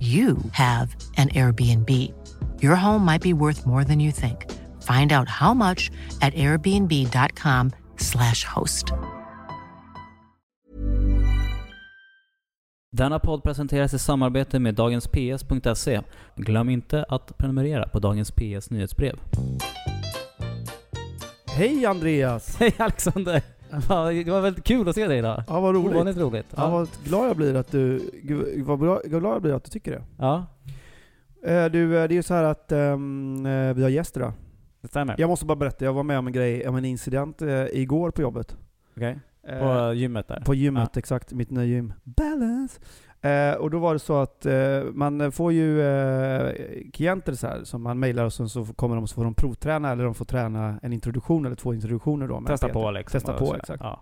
[0.00, 1.90] you have an Airbnb.
[2.60, 4.46] Your home might be worth more than you think.
[4.82, 8.92] Find out how much at airbnb.com/slash host.
[12.92, 16.00] Denna podd presenteras i samarbete med dagensps.se.
[16.36, 19.18] Glöm inte att prenumerera på Dagens PS nyhetsbrev.
[21.46, 22.56] Hej Andreas!
[22.56, 23.42] Hej Alexander!
[24.24, 25.42] Det var väldigt kul att se dig idag.
[25.48, 25.92] Ja, vad roligt.
[25.94, 26.46] Ovanligt roligt.
[26.56, 29.70] Ja, vad glad jag blir att du, gud, vad bra, glad jag blir att du
[29.70, 30.02] tycker det.
[30.18, 30.46] ja,
[31.46, 34.32] Eh, Du, eh, det är ju så här att ehm, eh, vi har gäster idag.
[34.80, 35.14] det stämmer.
[35.18, 38.10] Jag måste bara berätta, jag var med om en grej, om en incident eh, igår
[38.10, 38.56] på jobbet.
[38.96, 39.18] Okej.
[39.48, 40.40] Eh, På gymmet där.
[40.40, 41.32] på gymmet, exakt.
[41.32, 41.92] Mitt nya gym.
[42.04, 42.80] Balance!
[43.22, 46.52] Eh, och då var det så att eh, man får ju eh,
[46.92, 49.34] klienter så här, som man mejlar och sen så kommer de och så får de
[49.34, 52.40] provträna, eller de får träna en introduktion eller två introduktioner då.
[52.46, 53.20] Testa på liksom.
[53.20, 53.82] Testa på, exakt.
[53.82, 54.00] Ja.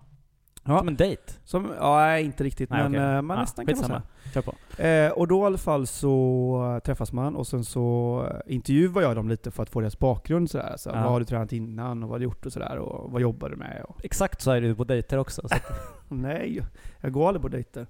[0.63, 0.79] Ja.
[0.79, 1.21] Som en dejt.
[1.43, 3.15] Som, ja, inte riktigt, Nej, men okej.
[3.15, 4.01] eh, man Ja, nästan kan man säga.
[4.33, 4.81] Kör på.
[4.83, 9.29] Eh, och då i alla fall så träffas man och sen så intervjuar jag dem
[9.29, 10.73] lite för att få deras bakgrund sådär.
[10.77, 10.95] Så, Ja.
[11.01, 13.49] Vad har du tränat innan och vad har du gjort och sådär och vad jobbar
[13.49, 13.85] du med?
[13.87, 15.41] Och, Exakt så är du på dejter också.
[16.09, 16.61] Nej,
[17.01, 17.87] jag går aldrig på dejter.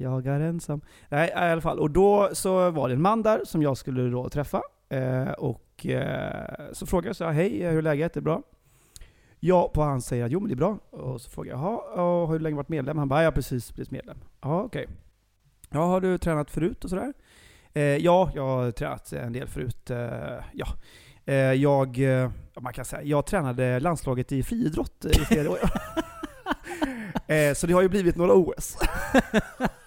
[0.00, 0.80] Jag är ensam.
[1.08, 1.78] Nej, i alla fall.
[1.78, 4.62] Och då så var det en man där som jag skulle då träffa.
[4.88, 8.16] Eh, och eh, så frågade jag så här, hej, hur är läget?
[8.16, 8.42] Är det bra?
[9.40, 10.78] Ja, på han säger att jo men det är bra.
[10.90, 12.98] Och så frågar jag, jaha, har du länge varit medlem?
[12.98, 14.18] Han bara, jag har precis blivit medlem.
[14.40, 14.86] Ja, okej.
[15.70, 17.12] Ja, har du tränat förut och sådär?
[17.72, 19.90] Eh, ja, jag har tränat en del förut.
[19.90, 19.98] Eh,
[20.52, 20.66] ja.
[21.24, 22.30] Eh, jag, eh,
[22.60, 25.58] man kan säga, jag tränade landslaget i friidrott i flera år.
[27.54, 28.76] så det har ju blivit några OS.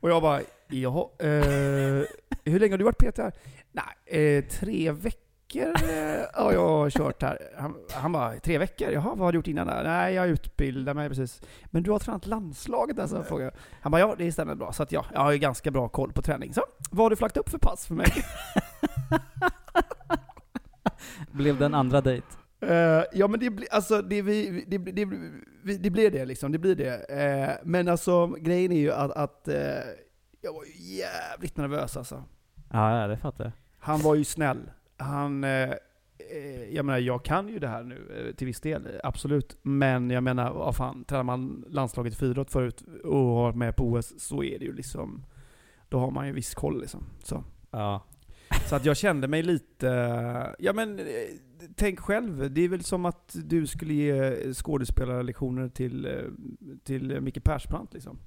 [0.00, 2.04] och jag bara, jaha, eh,
[2.44, 3.32] hur länge har du varit PT här?
[3.72, 5.20] Nej, eh, tre veckor
[5.54, 7.38] eh, ja, jag har kört här.
[7.58, 8.90] Han, han bara, tre veckor?
[8.90, 9.66] Jaha, vad har du gjort innan?
[9.66, 9.84] där?
[9.84, 11.42] Nej, jag utbildade mig precis.
[11.66, 13.22] Men du har tränat landslaget alltså?
[13.22, 13.60] Frågade jag.
[13.80, 14.72] Han bara, ja det stämmer bra.
[14.72, 16.54] Så att ja, jag har ju ganska bra koll på träning.
[16.54, 18.06] Så, vad har du flaggat upp för pass för mig?
[21.32, 22.26] Blev det en andra dejt?
[22.60, 25.04] Eh, ja men det blir, alltså, det, vi, det, det,
[25.64, 27.04] det, det blir det liksom, det blir det.
[27.04, 29.54] Eh, men alltså grejen är ju att, att eh,
[30.40, 32.24] jag var ju jävligt nervös alltså.
[32.72, 33.52] Ja, det fattar jag.
[33.78, 34.70] Han var ju snäll.
[34.96, 35.42] Han,
[36.70, 39.56] jag menar jag kan ju det här nu till viss del, absolut.
[39.62, 43.76] Men jag menar, vad fan, tränar man landslaget i friidrott förut och har varit med
[43.76, 45.24] på OS så är det ju liksom,
[45.88, 47.06] då har man ju viss koll liksom.
[47.24, 47.44] Så.
[47.70, 48.04] Ja.
[48.66, 49.86] Så att jag kände mig lite,
[50.58, 51.00] ja men
[51.76, 56.12] tänk själv, det är väl som att du skulle ge skådespelarlektioner till, eh,
[56.84, 58.18] till Micke Persbrandt liksom.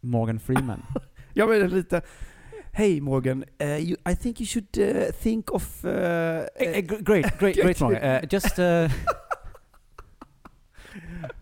[0.00, 0.82] Morgan Freeman.
[1.34, 2.02] Ja men lite,
[2.72, 5.84] Hey Morgan, uh, you, I think you should uh, think of...
[5.84, 8.26] Uh, gr- great, great, great Morgan.
[8.30, 8.58] Just...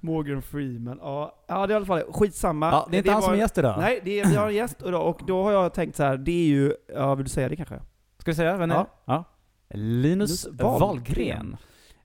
[0.00, 1.44] Morgan Freeman, ja.
[1.46, 2.70] Ja det är i alla fall skitsamma.
[2.70, 3.74] ja, det är inte han som är gäst idag.
[3.78, 6.16] Nej, det är, vi har en gäst idag och då har jag tänkt så här.
[6.16, 7.80] det är ju, ja vill du säga det kanske?
[8.18, 8.86] Ska vi säga vem det är?
[9.04, 9.24] Ja.
[9.70, 11.56] Linus Wahlgren.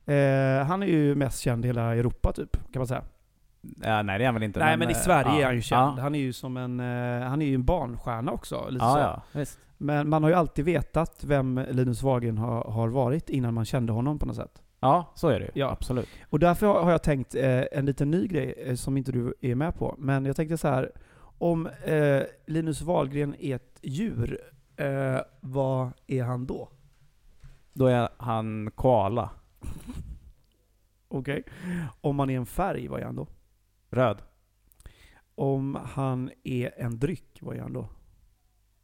[0.06, 3.04] Eh, han är ju mest känd i hela Europa typ, kan man säga.
[3.62, 4.60] Ja, nej det är han väl inte.
[4.60, 5.42] Nej men i eh, Sverige ja.
[5.42, 5.98] är han ju känd.
[5.98, 8.70] Ja, Han är ju som en, eh, han är ju en barnstjärna också.
[8.70, 9.46] Lite ja, så.
[9.78, 13.94] Men man har ju alltid vetat vem Linus Wahlgren har, har varit innan man kände
[13.94, 14.62] honom på något sätt.
[14.80, 15.52] Ja, så är det ju.
[15.54, 15.72] Ja.
[15.72, 16.10] Absolut.
[16.30, 19.34] Och därför har har jag tänkt eh, en liten ny grej eh, som inte du
[19.42, 19.96] är med på.
[19.98, 20.92] Men jag tänkte så här.
[21.38, 24.40] Om eh, Linus Wahlgren är ett djur,
[24.76, 26.70] eh, vad är han då?
[27.74, 29.30] Då är han koala.
[31.08, 31.44] Okej.
[32.02, 33.28] Om han är en färg, vad är han då?
[33.90, 34.22] Röd.
[35.36, 37.90] Om han är en dryck, vad är han då?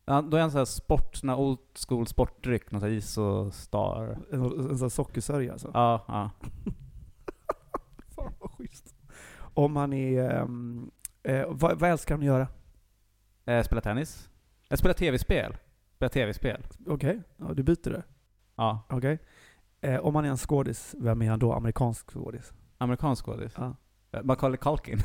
[0.06, 2.95] Ja, då är han sån här sport, sån här old school sportdryck, någon sån här
[2.98, 4.18] is och star.
[4.31, 5.72] En, en sån här sockersörja alltså?
[5.74, 6.30] Ja, ja.
[8.16, 8.95] Fan vad schysst.
[9.40, 10.30] Om han är...
[10.31, 10.92] ehm,
[11.24, 12.48] eh, vad, vad älskar han att göra?
[13.45, 14.30] Eh, spela tennis.
[14.69, 15.57] Jag spelar tv-spel.
[15.95, 16.68] Spelar tv-spel.
[16.88, 18.04] Okej, ja, du byter det.
[18.57, 18.88] Ja.
[18.89, 19.19] Okej.
[19.81, 21.54] Eh, om man är en skådis, vem är han då?
[21.54, 22.54] Amerikansk skådis?
[22.77, 23.54] Amerikansk skådis.
[23.57, 23.75] Ja.
[24.24, 25.00] Macaulay Culkin.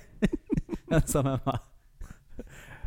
[0.90, 1.60] Ensam hemma.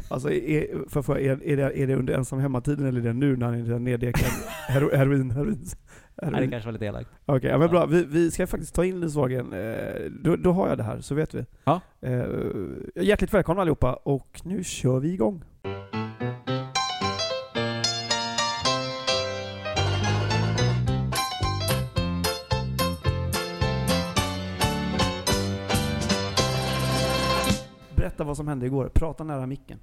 [0.10, 3.14] Alltså, är, för, för, är, är, det, är det under ensam hemmatiden eller är det
[3.14, 4.32] nu när han är neddekad
[4.68, 5.32] hero, heroin?
[5.32, 5.66] heroin,
[6.22, 7.10] Nej, det kanske var lite elakt.
[7.26, 7.86] Okej, ja, men bra.
[7.86, 9.54] Vi, vi ska faktiskt ta in Lusvagen.
[9.54, 11.46] Eh, då, då har jag det här, så vet vi.
[11.64, 11.82] Ja.
[12.02, 12.26] Eh,
[12.96, 15.44] hjärtligt välkomna allihopa, och nu kör vi igång.
[28.12, 28.90] Berätta vad som hände igår.
[28.94, 29.80] Prata nära micken.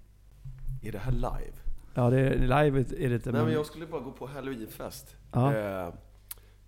[0.83, 1.53] Är det här live?
[1.95, 3.33] Ja, det är live är det inte.
[3.33, 5.17] Nej men jag skulle bara gå på halloweenfest.
[5.33, 5.55] Ja.
[5.55, 5.87] Eh,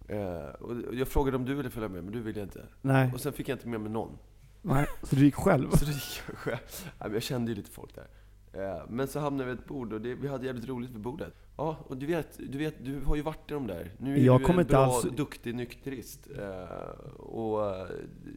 [0.09, 2.67] eh, och jag frågade om du ville följa med, men du ville inte.
[2.83, 4.19] Nej, Och sen fick jag inte med mig någon.
[4.63, 5.71] nej, så du gick själv?
[5.79, 6.59] Så då gick jag själv.
[6.85, 8.07] Nej, men jag kände ju lite folk där.
[8.53, 11.01] Eh, men så hamnade vi vid ett bord och det, vi hade jävligt roligt vid
[11.01, 11.35] bordet.
[11.57, 13.91] Ja, och du vet, du vet, du har ju varit i de där.
[13.99, 16.29] Nu är Jag du en bra, alls- duktig nykterist.
[16.39, 17.87] Eh, och eh,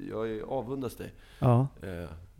[0.09, 1.13] jag avundas dig.
[1.39, 1.67] Ja,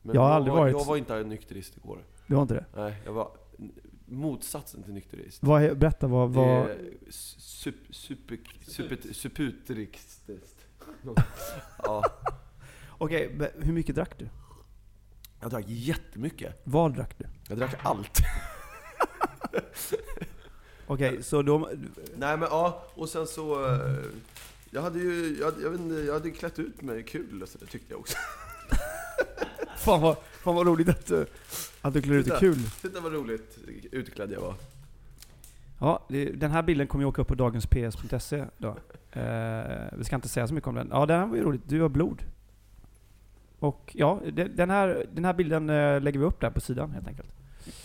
[0.04, 2.00] men Jag har aldrig var, varit- Jag var inte en nykterist igår.
[2.28, 2.66] du har inte det?
[2.76, 3.32] Nej, jag var
[4.06, 5.44] motsatsen till nykterist.
[5.44, 6.30] Vad är, berätta, vad...
[6.30, 6.78] vad Det
[7.10, 8.98] sup, super, super,
[11.84, 12.04] ja,
[12.90, 14.30] Okej, be- hur mycket drack du?
[15.42, 16.62] jag drack jättemycket.
[16.64, 17.26] Vad drack du?
[17.50, 18.18] Jag drack allt.
[20.88, 21.68] Okej, så de...
[22.16, 23.66] Nej men ja, och sen så...
[23.76, 24.04] eh,
[24.72, 27.66] Jag hade ju, jag, jag vet inte, jag hade klätt ut mig kul så där
[27.68, 28.18] tyckte jag också.
[29.86, 31.26] Fan vad, fan vad roligt att du,
[31.82, 32.58] att du klär ut dig kul.
[32.82, 33.58] Titta vad roligt
[33.92, 34.54] utklädd jag var.
[35.80, 38.68] Ja, det, den här bilden kommer ju åka upp på dagensps.se då.
[39.12, 39.64] Eh,
[39.98, 40.90] vi ska inte säga så mycket om den.
[40.92, 41.62] Ja, den här var ju roligt.
[41.68, 42.24] Du har blod.
[43.60, 46.92] Och ja, de- den här, den här bilden eh, lägger vi upp där på sidan
[46.92, 47.30] helt enkelt.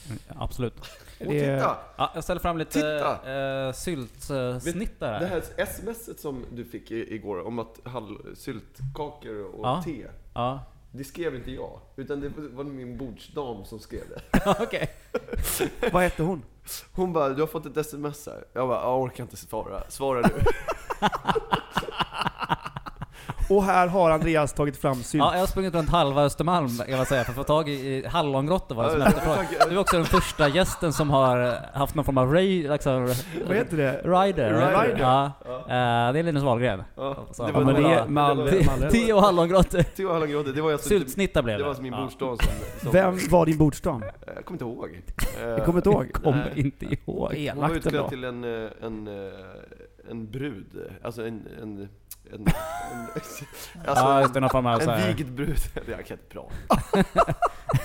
[0.08, 0.78] Mm, absolut.
[0.80, 0.86] Och
[1.18, 1.76] Det titta!
[1.96, 3.66] Ja, jag ställer fram lite Titta!
[3.66, 5.20] äh, syltsnitt där.
[5.20, 9.82] Det här smset som du fick i, igår om att hall, syltkakor och Ja.
[9.84, 10.06] te.
[10.34, 10.64] Ja,
[10.98, 14.40] Det skrev inte jag, utan det var min bordsdam som skrev det.
[14.60, 14.90] okej.
[15.92, 16.42] Vad hette hon?
[16.92, 18.44] Hon bara, du har fått ett sms här.
[18.52, 19.90] Jag bara, jag orkar inte svara.
[19.90, 20.34] Svara du.
[23.50, 25.18] Och här har Andreas tagit fram sylt.
[25.24, 28.06] Ja, jag har sprungit runt halva Östermalm man säga för att få tag i, i
[28.06, 29.48] hallongrottor var det som Ja, efterfrågade.
[29.58, 29.68] tack.
[29.68, 33.14] Du är också den första gästen som har haft någon form av ray, liksom,
[33.46, 33.92] Vad heter det?
[33.92, 34.52] rider.
[34.84, 34.96] Rider.
[35.00, 35.24] Ja.
[35.46, 36.82] Eh, det är Linus Wahlgren.
[36.96, 38.90] Ja, Så, det ja, var men det det- med det.
[38.90, 39.82] Tio och hallongrottor.
[39.82, 41.62] Theo Hallengrodde, det var alltså Syltsnittar blev Det det.
[41.62, 42.00] var alltså min Ja.
[42.02, 42.52] bordsdam som,
[42.82, 42.92] som...
[42.92, 44.02] Vem var din bordsdam?
[44.36, 45.02] Jag kommer inte ihåg.
[45.40, 46.12] Jag kommer inte ihåg.
[46.12, 46.64] Kommer Nej.
[46.66, 46.98] inte ihåg.
[47.06, 50.66] Hon var Elakt utklädd till en, eh, en, eh, en brud.
[51.02, 51.42] Alltså en...
[51.62, 51.88] en,
[52.32, 52.46] en, en
[53.14, 53.44] alltså
[54.04, 55.58] ja, just det, någon form av en, vigd brud.
[55.74, 56.54] Jag kan inte prata.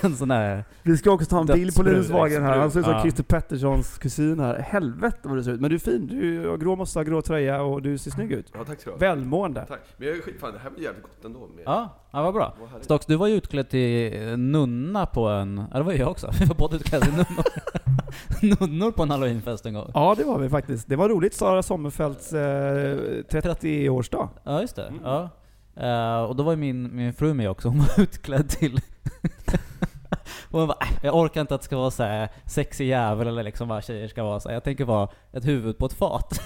[0.02, 0.64] en sån där...
[0.82, 2.58] Vi ska också ta en bild på Linus Wagen här.
[2.58, 3.00] Han ser ut som Ja.
[3.00, 4.58] Christer Petterssons kusin här.
[4.58, 5.60] Helvete vad du ser ut.
[5.60, 6.06] Men du är fin.
[6.06, 8.52] Du har grå mössa, grå tröja och du ser snygg ut.
[8.54, 8.98] Ja, tack så du ha.
[8.98, 9.64] Välmående.
[9.68, 9.80] Tack.
[9.96, 11.38] Men jag är skit, fan, det här blir jävligt gott ändå.
[11.38, 12.54] Med, Ja, ja vad bra.
[12.72, 12.84] Vad.
[12.84, 15.64] Stocks, du var ju utklädd till nunna på en...
[15.72, 16.30] Ja, det var jag också.
[16.40, 17.44] Vi var båda utklädda till nunnor.
[18.60, 19.90] nunnor på en halloweenfest en gång.
[19.94, 20.88] Ja, det var vi faktiskt.
[20.88, 21.34] Det var roligt.
[21.34, 22.38] Sara Sommerfeldts eh,
[23.30, 24.28] 30-årsdag.
[24.44, 24.86] Ja, just det.
[24.86, 25.00] Mm.
[25.04, 25.30] Ja.
[25.76, 27.68] Eh, och då var ju min, min fru med också.
[27.68, 28.80] Hon var utklädd till...
[30.50, 33.42] hon bara, "Äh, jag orkar inte att det ska vara så här sexig jävel eller
[33.42, 34.40] liksom vad tjejer ska vara.
[34.40, 34.54] Så här.
[34.56, 36.40] Jag tänker vara ett huvud på ett fat.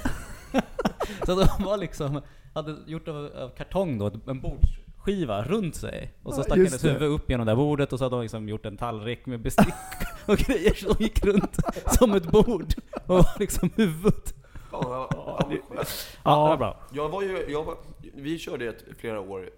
[1.26, 2.20] så de var liksom,
[2.54, 6.12] hade gjort av, av kartong då, en bordsskiva runt sig.
[6.22, 6.90] Och så Ja, stack just hennes det.
[6.92, 9.40] huvud upp genom det här bordet och så hade de liksom gjort en tallrik med
[9.42, 9.74] bestick
[10.26, 11.56] och grejer som gick runt
[11.98, 12.74] som ett bord.
[13.06, 14.34] Och var liksom huvudet.
[16.24, 16.76] Ja, bra.
[16.92, 17.76] Jag var ju, jag var,
[18.14, 19.50] vi körde ett flera år,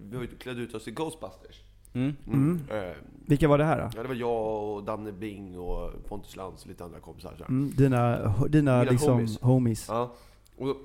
[0.00, 1.62] vi har ju klätt ut oss i Ghostbusters.
[1.94, 2.16] Mm.
[2.26, 2.60] Mm.
[2.70, 2.92] Eh,
[3.26, 3.90] Vilka var det här då?
[3.96, 7.34] Ja, det var jag och Danne Bing och Pontus Lantz och lite andra kompisar.
[7.38, 7.44] Så.
[7.44, 8.16] Mm, dina
[8.48, 9.40] dina Mina liksom homies.
[9.40, 9.86] homies.
[9.88, 10.12] Ja.
[10.58, 10.76] Och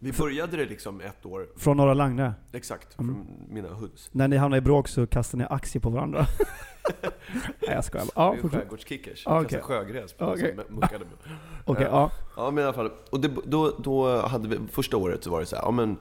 [0.00, 2.32] vi började det liksom ett år, Från Norra Lagne.
[2.52, 3.14] exakt, Mm.
[3.14, 4.08] från mina hoods.
[4.12, 6.26] När ni hamnade i bråk så kastade ni aktier på varandra.
[7.02, 8.12] Nej jag skojar bara.
[8.26, 8.60] Ja, fortsätt.
[8.60, 10.32] skärgårdskickers, Ja, kastade sjögräs Okej.
[10.52, 10.64] okay.
[10.66, 11.04] som muckade.
[11.64, 11.90] Okej, Ja.
[11.90, 12.10] ja.
[12.36, 15.40] Ja men i alla fall, och det, då, då hade vi, första året så var
[15.40, 15.96] det så här, ja men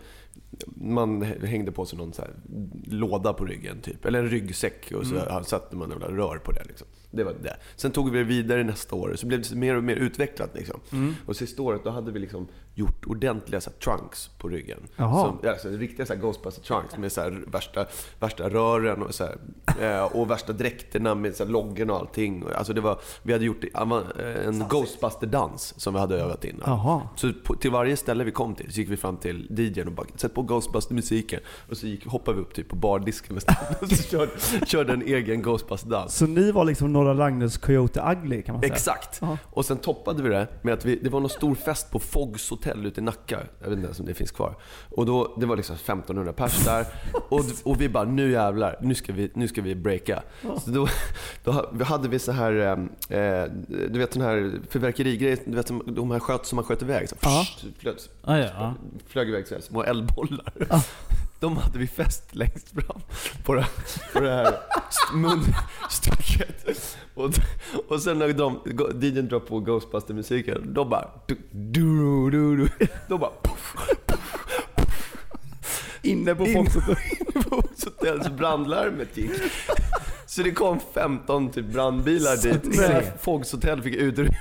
[0.75, 2.31] man hängde på sig någon så här
[2.87, 5.43] låda på ryggen typ, eller en ryggsäck och så Mm.
[5.43, 6.87] satte man några rör på det liksom.
[7.11, 7.57] Det var det.
[7.75, 10.79] Sen tog vi det vidare nästa år, så blev det mer och mer utvecklat liksom.
[10.91, 11.13] Mm.
[11.25, 14.79] Och sista året då hade vi liksom gjort ordentliga så här, trunks på ryggen.
[14.95, 15.25] Jaha.
[15.25, 17.85] Som, alltså, riktiga så här, Ghostbuster trunks med så här, värsta,
[18.19, 19.37] värsta rören och, så här,
[19.81, 22.43] eh, och värsta dräkterna med så här, loggen och allting.
[22.55, 26.61] Alltså, det var, vi hade gjort en Ghostbuster-dans som vi hade övat in.
[26.65, 27.01] Jaha.
[27.15, 29.93] Så på, till varje ställe vi kom till så gick vi fram till DJn och
[29.93, 31.39] bara sätt på Ghostbuster-musiken.
[31.69, 33.43] Och så gick, hoppade vi upp typ på bardisken med
[33.81, 34.31] och så körde,
[34.65, 36.15] körde en egen Ghostbuster-dans.
[36.15, 38.73] Så ni var liksom Norra Lagnäs Coyote Ugly kan man säga.
[38.73, 39.17] Exakt.
[39.21, 39.37] Ja.
[39.43, 42.49] Och sen toppade vi det med att vi, det var någon stor fest på Foggs
[42.49, 43.39] hotell ute i Nacka.
[43.59, 44.55] Jag vet inte ens om det finns kvar.
[44.89, 46.85] Och då, det var liksom 1500 pers där.
[47.29, 50.23] Och, och vi bara, nu jävlar, nu ska vi, nu ska vi breaka.
[50.65, 50.87] Så då,
[51.71, 52.53] då hade vi så här,
[53.09, 53.43] eh,
[53.89, 57.09] du vet den här fyrverkerigrejen, du vet de här sköt som man sköt iväg.
[57.09, 57.45] Så, Ja.
[57.79, 58.73] flög, Ah, ja.
[59.07, 60.53] flög iväg så här, små eldbollar.
[61.39, 63.01] De hade vi fäst längst fram
[63.43, 63.67] på det,
[64.13, 64.57] på det här
[64.89, 66.95] st- munstycket.
[67.13, 67.31] Och,
[67.87, 68.59] och sen när de,
[69.01, 71.09] DJn drar på Ghostbuster-musiken, de bara...
[71.27, 72.69] Du, du, du, du.
[73.07, 73.31] De bara...
[73.43, 73.75] Puff,
[76.01, 76.73] Inne på Fox
[77.49, 79.31] på hotellets brandlarmet gick.
[80.25, 82.61] Så det kom 15 typ brandbilar dit.
[82.63, 83.11] Nej.
[83.21, 84.35] Fogs hotell fick utrymme.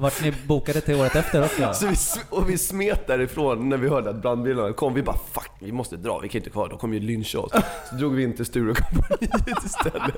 [0.00, 1.72] Vart ni bokade till året efter också?
[1.74, 1.96] Så vi,
[2.30, 4.94] och vi smet därifrån när vi hörde att brandbilarna kom.
[4.94, 7.52] Vi bara fuck, vi måste dra, vi kan inte kvar, de kommer ju lyncha oss.
[7.88, 10.14] Så drog vi in till Sturecompagniet istället.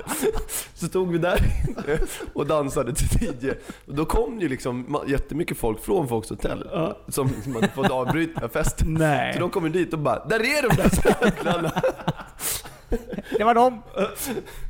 [0.73, 1.37] Så stod vi där
[1.67, 1.99] inne
[2.33, 3.51] och dansade till DJ.
[3.87, 6.69] Och då kom ju liksom jättemycket folk från Fox Hotel
[7.07, 8.93] som, som hade fått avbryta festen.
[8.93, 9.33] Nej.
[9.33, 11.71] Så de kommer dit och bara, där är de där jävlarna!
[13.37, 13.81] Det var dem!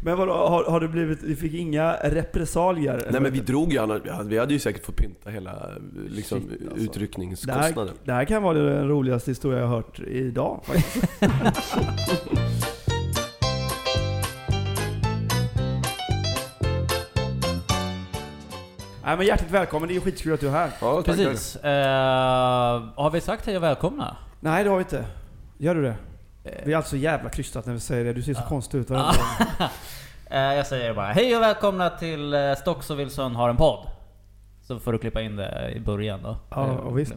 [0.04, 3.08] Men vadå, har, har det blivit, du fick inga repressalier?
[3.12, 5.70] Nej men vi drog ju annars, vi hade- vi ju säkert fått pynta hela
[6.10, 6.66] liksom, Shit, alltså.
[6.76, 7.94] det, här, utryckningskostnaden.
[8.04, 11.06] det här kan vara den roligaste historia jag har hört idag faktiskt.
[19.06, 20.70] Nej men hjärtligt välkommen, det är ju skitkul att du är här.
[20.82, 21.16] Ja, tack, tack.
[21.16, 21.56] Precis.
[21.56, 24.18] Eh, har vi sagt hej och välkomna?
[24.40, 25.06] Nej det har vi inte.
[25.58, 25.96] Gör du det?
[26.66, 29.12] Vi är alltså jävla krystat när vi säger det, du ser så konstig ut varenda
[29.12, 29.68] gång.
[30.32, 33.88] Eh, jag säger bara hej och välkomna till uh, Stocks och Wilson har en podd.
[34.68, 36.38] Så får du klippa in det i början då.
[36.50, 37.14] Ja, Eh, visst.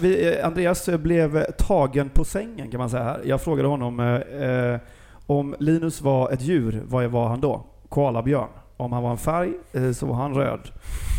[0.00, 0.28] Vi.
[0.28, 3.20] Eh, eh, Andreas blev tagen på sängen kan man säga här.
[3.24, 4.80] Jag frågade honom eh, eh,
[5.26, 7.64] om Linus var ett djur, vad var han då?
[7.88, 8.48] Koalabjörn.
[8.76, 10.60] Om han var en färg eh, så var han röd.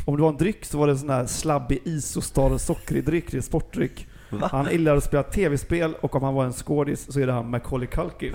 [0.05, 3.31] Om det var en dryck så var det en sån här slabbig Isostar sockrig dryck,
[3.31, 4.07] det är sportdryck.
[4.51, 7.49] Han gillade att spela tv-spel och om han var en skådis så är det han
[7.49, 8.33] Macaulay Culkin.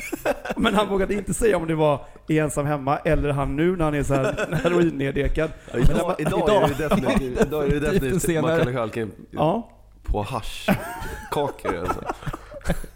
[0.56, 3.84] Men han vågade inte säga om det var i ensam hemma eller han nu när
[3.84, 5.50] han är så här heroinnedekad.
[5.72, 8.42] Ja, idag, idag, är det definitivt, idag är det definitivt.
[8.42, 9.70] Macaulay Culkin Ja.
[10.02, 12.00] på haschkakor alltså.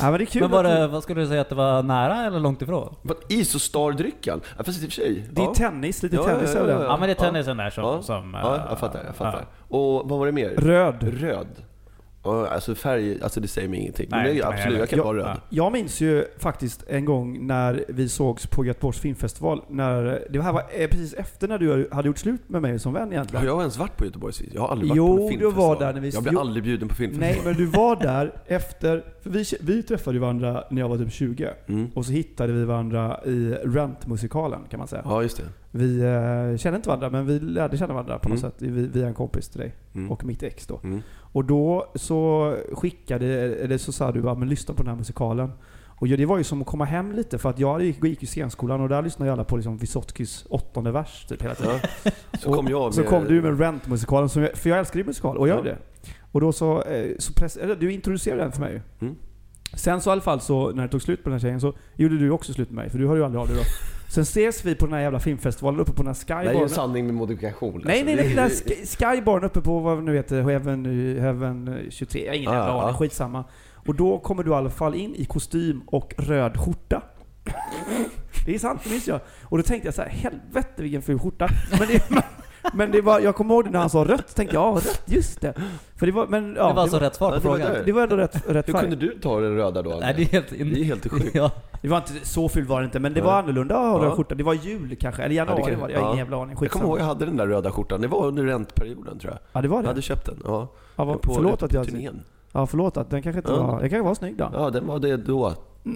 [0.00, 0.42] ja men det är kul.
[0.42, 2.94] Men var det, vad skulle du säga att det var nära eller långt ifrån?
[3.02, 4.40] Vad, Isostar-drycken?
[4.58, 5.28] Ja, fast i och för sig.
[5.32, 5.54] Det är ja.
[5.54, 6.86] tennis, lite Ja, tennis ja, över ja, den.
[6.86, 7.84] Ja, men det är tennisen där som...
[7.84, 8.02] Ja.
[8.02, 9.46] som Ja, eh, jag fattar, jag fattar.
[9.68, 9.76] ja.
[9.76, 10.48] Och vad var det mer?
[10.48, 11.20] Röd.
[11.20, 11.46] Röd.
[12.26, 14.06] Ja, alltså färg, alltså det säger mig ingenting.
[14.10, 15.40] Men Nej, mig absolut, jag kan vara röd.
[15.48, 19.62] Jag minns ju faktiskt en gång när vi sågs på Göteborgs filmfestival.
[19.68, 22.92] När, det här var eh, precis efter när du hade gjort slut med mig som
[22.92, 23.46] vän Har egentligen.
[23.46, 24.50] jag ens varit på Göteborgs film?
[24.54, 25.68] Jag har aldrig varit Jo, på en du filmfestival.
[25.76, 26.38] var där när vi- Jag jo.
[26.40, 27.34] aldrig bjuden på filmfestival.
[27.34, 29.04] Nej, men du var där efter...
[29.22, 31.48] För vi, vi träffade ju varandra när jag var typ 20.
[31.66, 31.90] Mm.
[31.94, 35.02] Och så hittade vi varandra i Rent-musikalen kan man säga.
[35.04, 35.42] Ja, just det.
[35.70, 38.50] Vi eh, kände inte varandra, men vi lärde känna varandra på något Mm.
[38.50, 39.74] sätt vi- via en kompis till dig.
[39.94, 40.10] Mm.
[40.10, 40.80] Och mitt ex då.
[40.84, 41.02] Mm.
[41.36, 43.26] Och då så skickade,
[43.56, 45.52] eller så sa du bara, men lyssna på den här musikalen.
[45.86, 48.80] Och det var ju som att komma hem lite, för att jag gick, i scenskolan
[48.80, 51.80] och där lyssnade ju alla på liksom Vysotskys åttonde vers typ hela tiden.
[52.04, 52.10] Ja.
[52.40, 52.94] Så kom jag med...
[52.94, 55.62] Så kom du med Rent-musikalen, för jag älskar ju musikal, och gör Ja.
[55.62, 55.78] det.
[56.32, 58.82] Och då så, eh, så press, eller, du introducerade den för mig.
[59.00, 59.16] Mm.
[59.74, 61.72] Sen så i alla fall så, när det tog slut på den här tjejen, så
[61.96, 63.62] gjorde du också slut med mig, för du hörde ju aldrig av dig då.
[64.12, 66.44] Sen ses vi på den här jävla filmfestivalen uppe på den här Det här är
[66.44, 66.68] ju en skybaren.
[66.68, 67.82] sanning med modifikation.
[67.84, 68.04] Nej, alltså.
[68.06, 68.24] nej, nej.
[68.28, 70.84] Det- Den här sk- skybaren uppe på vad nu heter Heaven,
[71.20, 72.20] Heaven 23.
[72.24, 72.94] Jag har ingen jävla aning, ja.
[72.98, 73.44] skitsamma.
[73.86, 77.02] Och då kommer du i alla fall in i kostym och röd skjorta.
[78.46, 79.20] Det är sant, det minns jag.
[79.44, 81.48] Och då tänkte jag så här, helvete vilken ful skjorta.
[81.78, 82.10] Men det,
[82.74, 85.02] men, det var, jag kommer ihåg det när han sa rött, tänkte jag, ja rött,
[85.04, 85.54] just det.
[85.96, 86.68] För det var, men ja.
[86.68, 87.76] det var alltså det, rätt svar på var frågan.
[87.84, 87.92] det.
[87.92, 88.82] var ändå rätt, rätt Hur färg.
[88.82, 89.96] kunde du ta den röda då?
[90.00, 90.48] Nej, det är helt...
[90.50, 91.34] Det är helt sjukt.
[91.34, 91.50] ja.
[91.82, 93.26] Det var inte så ful var det inte, men det Nej.
[93.30, 94.10] var annorlunda att ha Ja.
[94.10, 94.34] skjorta.
[94.34, 95.94] Det var jul kanske, eller januari Ja, det kan- var det.
[95.94, 96.12] Jag har ja.
[96.12, 96.50] ingen jävla aning.
[96.50, 96.82] Jag Skitsamma.
[96.82, 98.00] kommer ihåg jag hade den där röda skjortan.
[98.00, 99.38] Det var under rentperioden tror jag.
[99.52, 99.88] Ja, det var Jag det.
[99.88, 100.36] hade köpt den.
[100.44, 100.68] Ja.
[100.96, 101.86] Ja, vad, på, förlåt på att jag...
[101.86, 102.22] turnén.
[102.52, 103.66] Ja, förlåt att den kanske inte Ja.
[103.66, 103.80] var...
[103.80, 104.50] Den kanske var snygg då.
[104.52, 105.52] Ja, den var det då.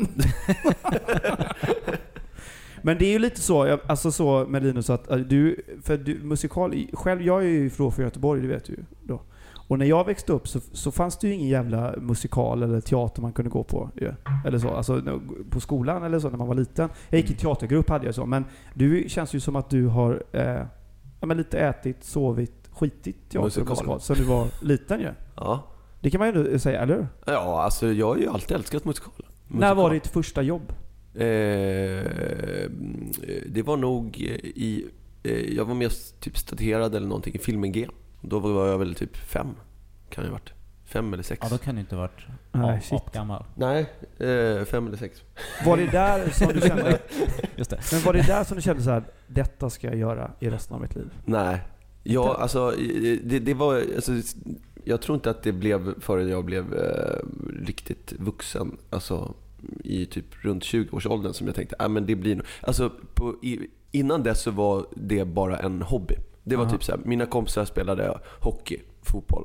[2.83, 5.97] Men det är ju lite så, jag- alltså så med Linus att äh, du, för
[5.97, 9.21] du, musikal, själv, jag är ju från Göteborg, det vet du ju då.
[9.69, 13.23] Och när jag växte upp så, så fanns det ju ingen jävla musikal eller teater
[13.23, 13.91] man kunde gå på.
[13.97, 14.13] ju.
[14.47, 15.03] Eller så, alltså
[15.51, 16.89] på skolan eller så när man var liten.
[17.09, 18.45] Jag gick i teatergrupp hade jag så, men
[18.75, 20.63] du känns ju som att du har eh,
[21.21, 23.63] ja, men lite ätit, sovit, skitit teater Musikal.
[23.63, 25.09] och musikal sen du var liten ju.
[25.37, 25.63] Ja.
[26.01, 27.07] Det kan man ju säga, eller hur?
[27.27, 29.13] ja, alltså jag har ju alltid älskat musikal.
[29.49, 29.77] När Musikal.
[29.77, 30.73] var ditt första jobb?
[31.15, 32.71] Eh,
[33.47, 34.87] det var nog i...
[35.23, 35.91] Eh, jag var med
[36.21, 37.89] typ staterad eller någonting i filmen G.
[38.21, 39.49] Då var jag väl typ fem.
[40.11, 40.53] Kan jag ha varit.
[40.85, 41.41] Fem eller sex.
[41.43, 42.93] Ja, då kan du inte ha varit Nej, shit.
[42.93, 43.45] apgammal.
[43.55, 43.81] Nej,
[44.19, 45.23] eh, fem eller sex.
[45.67, 46.99] Var det där som du kände,
[47.57, 47.81] Just det.
[47.93, 50.75] men var det där som du kände så här, detta ska jag göra i resten
[50.75, 51.11] av mitt liv?
[51.25, 51.61] Nej.
[52.03, 52.71] Ja, alltså,
[53.25, 54.13] det, det var, alltså,
[54.85, 57.17] jag tror inte att det blev förrän jag blev eh,
[57.67, 58.77] riktigt vuxen.
[58.91, 59.35] Alltså
[59.85, 62.47] i typ runt 20-årsåldern som jag tänkte, ah, men det blir nog...
[62.61, 63.59] Alltså, på, i,
[63.91, 66.15] innan dess så var det bara en hobby.
[66.43, 66.73] Det var Aha.
[66.73, 69.45] typ så här, mina kompisar spelade hockey, fotboll.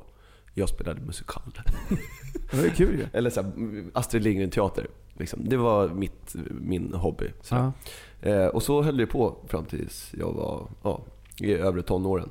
[0.54, 1.44] Jag spelade musikal.
[2.52, 3.06] Det ju kul ju.
[3.14, 3.52] Eller så här,
[3.94, 4.88] Astrid Lindgren-teater.
[5.14, 5.50] Liksom.
[5.50, 7.32] Det var mitt, min hobby.
[7.42, 7.72] Så.
[8.22, 11.02] Eh, och så höll det på fram tills jag var ja,
[11.40, 12.30] i övre tonåren.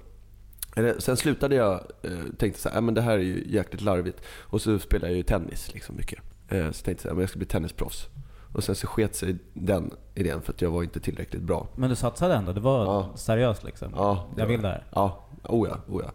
[0.77, 3.83] Eller, sen slutade jag, eh, tänkte så här, "Ah, men det här är ju jäkligt
[3.83, 4.21] larvigt.
[4.41, 6.19] Och så spelade jag ju tennis liksom mycket.
[6.49, 8.09] Eh, så tänkte jag men jag ska bli tennisproffs.
[8.53, 11.69] Och sen så sket sig den idén för att jag var inte tillräckligt bra.
[11.77, 12.53] Men du satsade ändå?
[12.53, 13.13] Det var Ja.
[13.17, 13.93] seriöst liksom?
[13.97, 14.85] Ja, Jag vill det här.
[14.95, 16.13] Ja, oh ja, oh ja.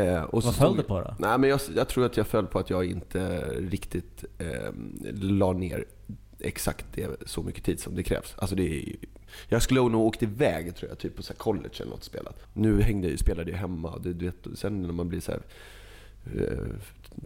[0.00, 1.14] Eh, och Vad föll du på då?
[1.18, 4.72] Nej, men jag, jag tror att jag föll på att jag inte riktigt eh,
[5.12, 5.84] la ner
[6.38, 8.34] exakt det, så mycket tid som det krävs.
[8.38, 8.94] Alltså det är,
[9.48, 12.38] jag skulle nog åkt iväg tror jag, typ på så college eller något spelat.
[12.52, 13.98] Nu hängde, jag- spelade jag hemma.
[14.02, 15.40] Du, du vet, sen när man blir så här,
[16.36, 16.58] eh,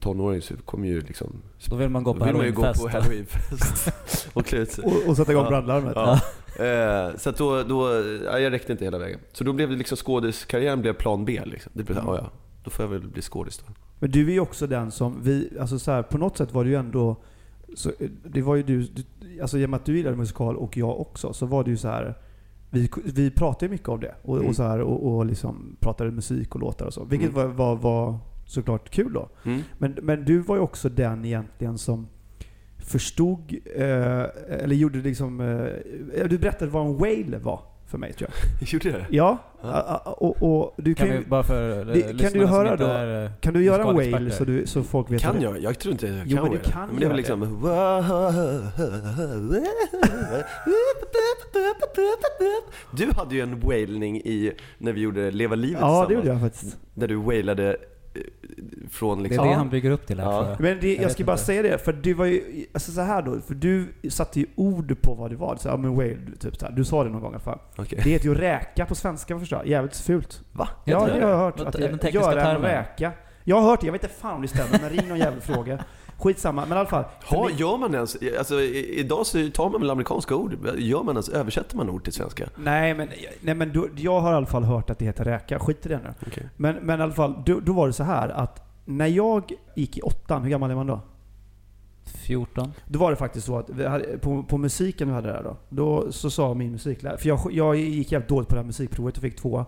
[0.01, 1.43] tonåring så kommer ju liksom...
[1.67, 2.93] Då vill man gå på då vill man ju gå halloweenfest.
[2.93, 4.85] på halloweenfest och klä ut sig.
[4.85, 5.51] Och, och sätta igång Ja.
[5.51, 5.93] brandlarmet.
[5.97, 6.21] Ja.
[6.65, 7.89] Eh, så att då, då,
[8.25, 9.21] ja, jag räckte inte hela vägen.
[9.33, 11.41] Så då blev det liksom skådiskarriären blev plan B.
[11.45, 11.73] Liksom.
[11.75, 12.11] Det blev Mm.
[12.11, 12.31] "Ah, ja,
[12.65, 13.73] då får jag väl bli skådis då.
[13.99, 16.65] Men du är ju också den som, vi, alltså så här, på något sätt var
[16.65, 17.17] det ju ändå,
[17.77, 17.93] så,
[18.25, 19.03] det var ju du, du,
[19.43, 22.15] alltså med att du gillade musikal och jag också, så var det ju så här
[22.71, 24.49] vi, vi pratade ju mycket om det och, Mm.
[24.49, 27.05] och, så här, och, och liksom pratade musik och låtar och så.
[27.05, 27.57] Vilket Mm.
[27.57, 29.29] var, var, var såklart kul då.
[29.45, 29.63] Mm.
[29.79, 32.09] Men, men du var ju också den egentligen som
[32.79, 38.31] förstod, eh, eller gjorde liksom, eh, du berättade vad en whale var för mig tror
[38.61, 38.69] jag.
[38.73, 39.07] Gjorde jag det?
[39.11, 40.03] Ja, Ja.
[40.05, 42.77] a- och, och du Kan kan, vi ju, bara för Det- det, kan du höra
[42.77, 42.85] då?
[42.85, 45.61] är, eh, kan du göra en whale så, du, så folk vet Kan det jag?
[45.61, 46.71] Jag tror inte jag kan Jo, men du det.
[46.71, 47.43] kan men det göra liksom...
[52.97, 56.27] Du hade ju en wailning i, när vi gjorde Leva livet Ja, det tillsammans.
[56.27, 56.79] gjorde jag faktiskt.
[56.95, 57.77] Där du wailade
[58.91, 59.49] från Det är liksom...
[59.49, 60.49] det han bygger upp till här Ja.
[60.51, 60.61] jag.
[60.61, 61.45] Men det, jag, vet ska bara inte.
[61.45, 65.03] säga det, för du var ju, alltså så här då, för du satte ju ord
[65.03, 65.57] på vad det var.
[65.57, 66.73] Så, ja men whale, typ så här.
[66.73, 67.59] Du sa det någon gång i alla fall.
[67.77, 68.01] Okej.
[68.05, 69.69] Det heter ju räka på svenska förstår jag.
[69.69, 70.43] Jävligt fult.
[70.53, 70.69] Va?
[70.85, 71.61] Ja, det har jag hört.
[71.61, 73.13] Att den göra en räka.
[73.45, 75.41] Jag har hört det, jag vet inte fan om det stämmer, men ring någon jävla
[75.41, 75.85] fråga.
[76.19, 77.05] Skitsamma, men i alla fall.
[77.25, 81.15] Ha, mig- gör man ens, alltså idag så tar man väl amerikanska ord, gör man
[81.15, 82.49] ens, översätter man ord till svenska?
[82.57, 83.09] Nej men,
[83.41, 85.59] nej, men då, jag har i alla fall hört att det heter räka.
[85.59, 86.15] Skit i det nu.
[86.27, 86.49] Okej.
[86.57, 89.99] Men, men i alla fall, då, då var det så här att när jag gick
[89.99, 91.01] i åttan, hur gammal är man då?
[92.05, 92.73] 14.
[92.89, 95.57] Då var det faktiskt så att vi hade, på, på musiken vi hade där då,
[95.69, 99.17] då så sa min musiklärare, för jag, jag gick jävligt dåligt på det här musikprovet
[99.17, 99.67] och fick tvåa.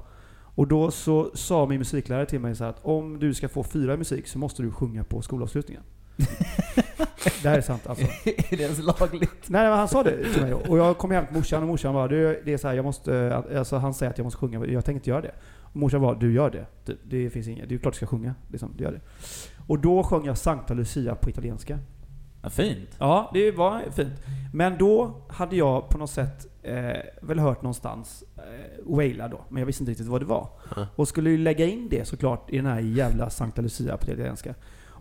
[0.58, 3.62] Och då så sa min musiklärare till mig så här att om du ska få
[3.62, 5.82] fyra i musik så måste du sjunga på skolavslutningen.
[7.42, 8.04] det här är sant alltså.
[8.24, 9.48] är det ens lagligt?
[9.48, 10.56] Nej men han sa det till mig då.
[10.56, 12.84] Och jag kom hem till morsan och morsan bara, du, det är så här, jag
[12.84, 15.34] måste, alltså han säger att jag måste sjunga, jag tänker inte göra det.
[15.62, 16.66] Och morsan bara, du gör det.
[16.84, 18.34] Det, det finns inget, det är klart du ska sjunga.
[18.50, 19.00] Liksom, du gör det.
[19.66, 21.78] Och då sjöng jag Sankta Lucia på italienska.
[22.42, 22.96] Ja, fint.
[22.98, 24.12] Ja, det var fint.
[24.52, 26.76] Men då hade jag på något sätt eh,
[27.22, 28.42] väl hört någonstans eh,
[28.84, 30.48] waila då, men jag visste inte riktigt vad det var.
[30.76, 30.86] Ja.
[30.96, 34.54] Och skulle ju lägga in det såklart i den här jävla Sankta Lucia på italienska.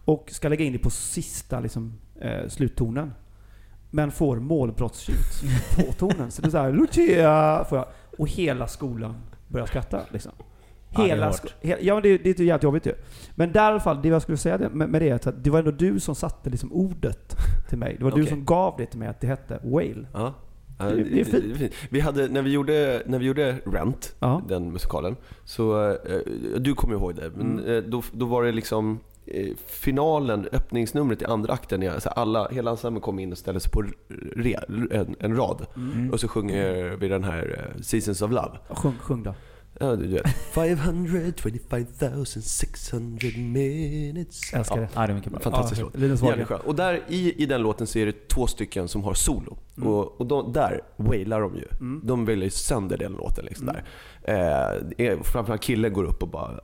[0.06, 3.14] Och ska lägga in det på sista liksom, eh, sluttonen.
[3.92, 5.18] Men får målbrottsljud
[5.76, 6.32] på tonen.
[6.32, 7.88] Så det är såhär Lucia får jag.
[8.18, 9.16] Och hela skolan
[9.48, 10.32] börjar skratta liksom.
[10.90, 11.16] Ja, det är
[11.62, 12.94] Hela ja, det, det är jävligt jobbigt ju.
[13.36, 15.44] Men där i alla fall, det jag skulle säga det, med, med det är att
[15.44, 17.36] det var ändå du som satte liksom ordet
[17.70, 17.96] till mig.
[17.98, 18.30] Det var du Okej.
[18.30, 20.08] som gav det till mig att det hette whale.
[20.14, 20.34] Ja.
[20.80, 21.74] Ja, Det- det är fint.
[21.90, 24.42] Vi hade, när vi gjorde, när vi gjorde Rent, Ja.
[24.48, 25.98] den musikalen, så, eh,
[26.60, 27.76] du kommer ihåg det, men Mm.
[27.76, 29.00] eh, då, då var det liksom
[29.68, 33.72] finalen, öppningsnumret i andra akten, ja, så alla, hela ensemblen kom in och ställde sig
[33.72, 33.84] på
[34.36, 34.56] re,
[34.92, 35.66] en, en rad.
[35.76, 36.12] Mm.
[36.12, 38.58] Och så sjunger vi den här eh, Seasons of Love.
[38.70, 39.34] Sjung, sjung då.
[39.80, 40.28] Ja, du vet.
[40.54, 44.52] 525 600 minutes.
[44.52, 44.90] Jag älskar det.
[44.96, 45.42] Ja, det är mycket bra.
[45.42, 45.96] Fantastisk Ja, låt.
[45.98, 46.48] Linus Jävligt Wahlgren.
[46.48, 46.60] skön.
[46.68, 49.58] Och där i, i den låten så är det två stycken som har solo.
[49.78, 49.90] Mm.
[49.90, 51.66] Och, och de, där wailar de ju.
[51.80, 52.02] Mm.
[52.04, 53.82] De wailar ju sönder den låten liksom Mm.
[54.26, 54.94] där.
[54.98, 56.60] Eh, framförallt killen går upp och bara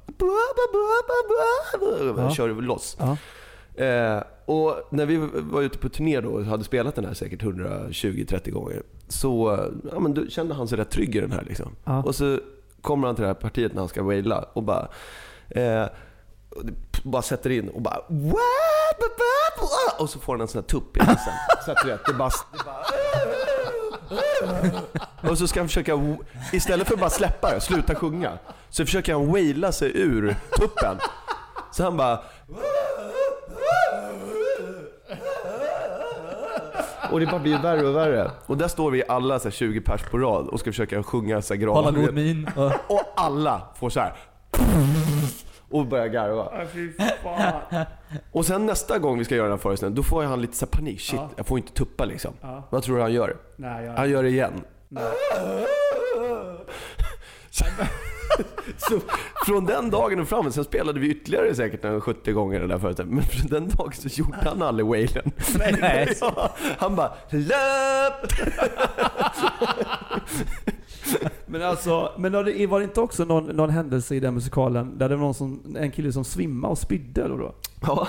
[2.17, 2.31] Ja.
[2.35, 2.97] kör loss.
[2.99, 3.17] Ja.
[3.85, 7.41] Eh, och när vi var ute på turné då och hade spelat den här säkert
[7.43, 9.59] 120-30 gånger så
[9.93, 11.75] ja, men då kände han sig rätt trygg i den här liksom.
[11.83, 12.03] Ja.
[12.03, 12.39] Och så
[12.81, 14.87] kommer han till det här partiet när han ska waila och bara
[15.49, 15.85] eh,
[17.03, 18.99] bara sätter in och bara "What?
[18.99, 21.33] Ba, ba, ba." och så får han en sån här tupp i halsen.
[21.65, 22.85] Så att du vet, det bara, det bara
[25.29, 26.15] och så ska han försöka,
[26.51, 28.37] istället för att bara släppa det, sluta sjunga,
[28.69, 30.97] så försöker han waila sig ur tuppen.
[31.71, 32.19] Så han bara
[37.11, 38.31] Och det bara blir värre och värre.
[38.45, 41.41] Och där står vi alla så här, 20 pers på rad och ska försöka sjunga
[41.41, 42.05] så här, Hålla grav.
[42.05, 42.49] god min.
[42.55, 44.13] Och, Och alla får så här.
[45.69, 46.51] Och börjar garva.
[48.31, 50.65] Och sen nästa gång vi ska göra den här föreställningen, då får han lite så
[50.65, 51.01] här panik.
[51.01, 51.29] Shit, Ja.
[51.35, 52.33] jag får inte tuppa liksom.
[52.41, 52.63] Ja.
[52.69, 53.37] Vad tror du han gör?
[53.55, 53.93] Nej, jag...
[53.93, 54.53] Han gör det igen.
[57.49, 57.65] Så,
[58.77, 58.99] så
[59.45, 62.77] från den dagen och framåt, sen spelade vi ytterligare säkert en 70 gånger den där
[62.77, 63.23] föreställningen.
[63.23, 65.31] Men från den dagen så gjorde han aldrig Wailen.
[65.81, 66.17] Nej.
[66.21, 68.31] Ja, han bara löp!
[71.45, 74.97] Men alltså, men var det, var det inte också någon, någon händelse i den musikalen
[74.97, 77.55] där det var någon som, en kille som svimmade och spydde eller då?
[77.81, 78.07] Ja.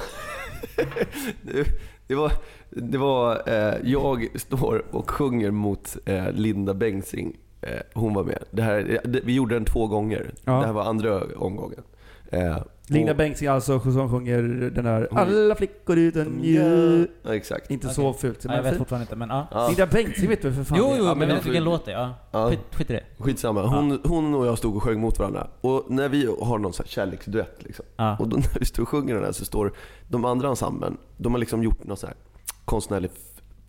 [1.43, 1.67] Det,
[2.07, 2.33] det var,
[2.71, 7.37] det var eh, jag står och sjunger mot eh, Linda Bengtzing.
[7.63, 8.39] Eh, hon var med.
[8.51, 10.31] Det här, det, vi gjorde den två gånger.
[10.45, 10.53] Ja.
[10.53, 11.83] Det här var andra omgången.
[12.31, 14.43] Eh, Linda och- Bengtzing alltså som sjunger
[14.75, 17.07] den där Hon- Alla flickor utan ju.
[17.23, 17.71] Ja, exakt.
[17.71, 17.95] Inte Okej.
[17.95, 18.39] så fult.
[18.45, 19.47] ja, Men jag vet fortfarande inte men ja.
[19.51, 21.65] Ja, Linda Bengtzing vet du för fan Jo, jo, Ja, men jag det vet vilken
[21.65, 21.97] låt det är.
[21.99, 22.15] Ja.
[22.31, 22.51] Ja.
[22.51, 23.03] Skit, skit i det.
[23.19, 23.63] skitsamma.
[23.67, 25.47] Hon, hon och jag stod och sjöng mot varandra.
[25.61, 27.85] Och när vi har någon sån här kärleksduett liksom.
[27.97, 28.17] Ja.
[28.21, 29.73] Och då när vi står och sjunger den här så står
[30.09, 32.17] de andra ensemblen, de har liksom gjort någon sån här
[32.65, 33.11] konstnärlig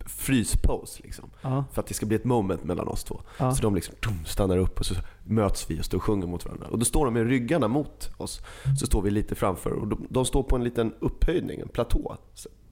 [0.06, 1.30] fryspose liksom.
[1.42, 1.64] Ja.
[1.72, 3.20] För att det ska bli ett moment mellan oss två.
[3.38, 3.54] Ja.
[3.54, 6.44] Så de liksom tum, stannar upp och så möts vi och står och sjunger mot
[6.44, 6.66] varandra.
[6.66, 8.40] Och då står de med ryggarna mot oss.
[8.80, 12.16] Så står vi lite framför och de, de står på en liten upphöjning, en platå.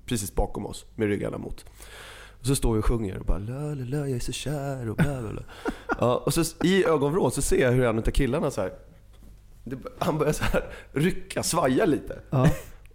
[0.06, 1.64] Precis bakom oss med ryggarna mot.
[2.40, 4.90] Och så står vi och sjunger och bara la la la jag är så kär
[4.90, 5.42] och bla bla bla.
[6.00, 8.72] Ja, och så i ögonvrån så ser jag hur en av killarna så här,
[9.64, 12.18] det, han börjar så här rycka, svaja lite.
[12.30, 12.48] Ja.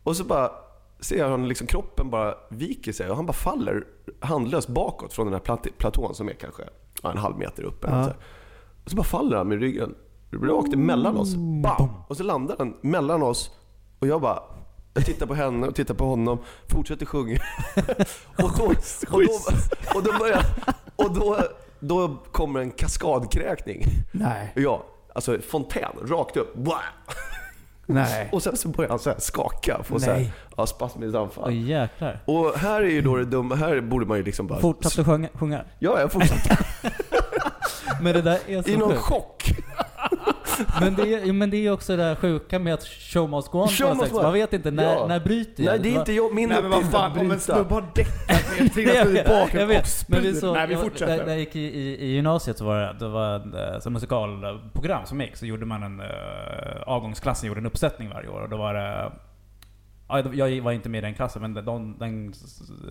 [0.04, 0.52] Och så bara
[1.00, 3.84] ser jag hur liksom kroppen bara viker sig och han bara faller
[4.20, 6.64] handlöst bakåt från den här plat- platån som är kanske
[7.04, 7.86] ja, en halv meter upp.
[7.88, 8.14] Ja.
[8.84, 9.96] Och så bara faller han med ryggen
[10.32, 11.36] rakt emellan oss.
[11.36, 11.90] Bam!
[12.08, 13.52] Och så landar han mellan oss
[14.00, 14.44] och jag bara
[14.94, 17.40] jag tittar på henne och tittar på honom, fortsätter sjunga.
[18.38, 18.64] och, då,
[19.12, 19.30] och, då,
[19.96, 20.46] och då börjar,
[20.96, 21.40] och då,
[21.80, 23.84] då kommer en kaskadkräkning.
[24.12, 24.52] Nej.
[24.56, 24.84] Ja,
[25.16, 26.54] alltså fontän, rakt upp.
[27.90, 28.30] Nej.
[28.32, 30.34] Och sen så börjar han så här skaka, få så här, Nej.
[30.58, 31.44] ja, spasmiskt anfall.
[31.48, 32.20] Oj jäklar.
[32.26, 34.60] Och här är ju då det dumma, här borde man ju liksom bara...
[34.60, 35.28] Fortsatte sjunga?
[35.34, 35.62] sjunga.
[35.80, 36.58] Ja, jag fortsatte.
[38.02, 39.02] Men det där är så I någon sjukt.
[39.02, 39.44] chock.
[40.82, 43.48] Men det, är, men det är ju också det där sjuka med att show must
[43.52, 44.14] go on Show must.
[44.14, 45.06] Man vet inte när, Ja.
[45.08, 45.72] när bryter jag?
[45.72, 47.42] Nej, det är inte jag, min Nej men vad uppgift fan, att om en bryta.
[47.56, 49.16] snubbe har däckat ner, Nej, trillat ut
[49.54, 50.54] jag och spyr.
[50.54, 51.18] Nej vi fortsätter.
[51.18, 53.80] När, när jag gick i, i, i gymnasiet så var det, det var en eh,
[53.80, 56.08] så musikalprogram som gick, så gjorde man en, uh,
[56.86, 59.12] avgångsklassen gjorde en uppsättning varje år och då var det
[60.10, 62.34] Ja, jag var inte med i den klassen, men de, den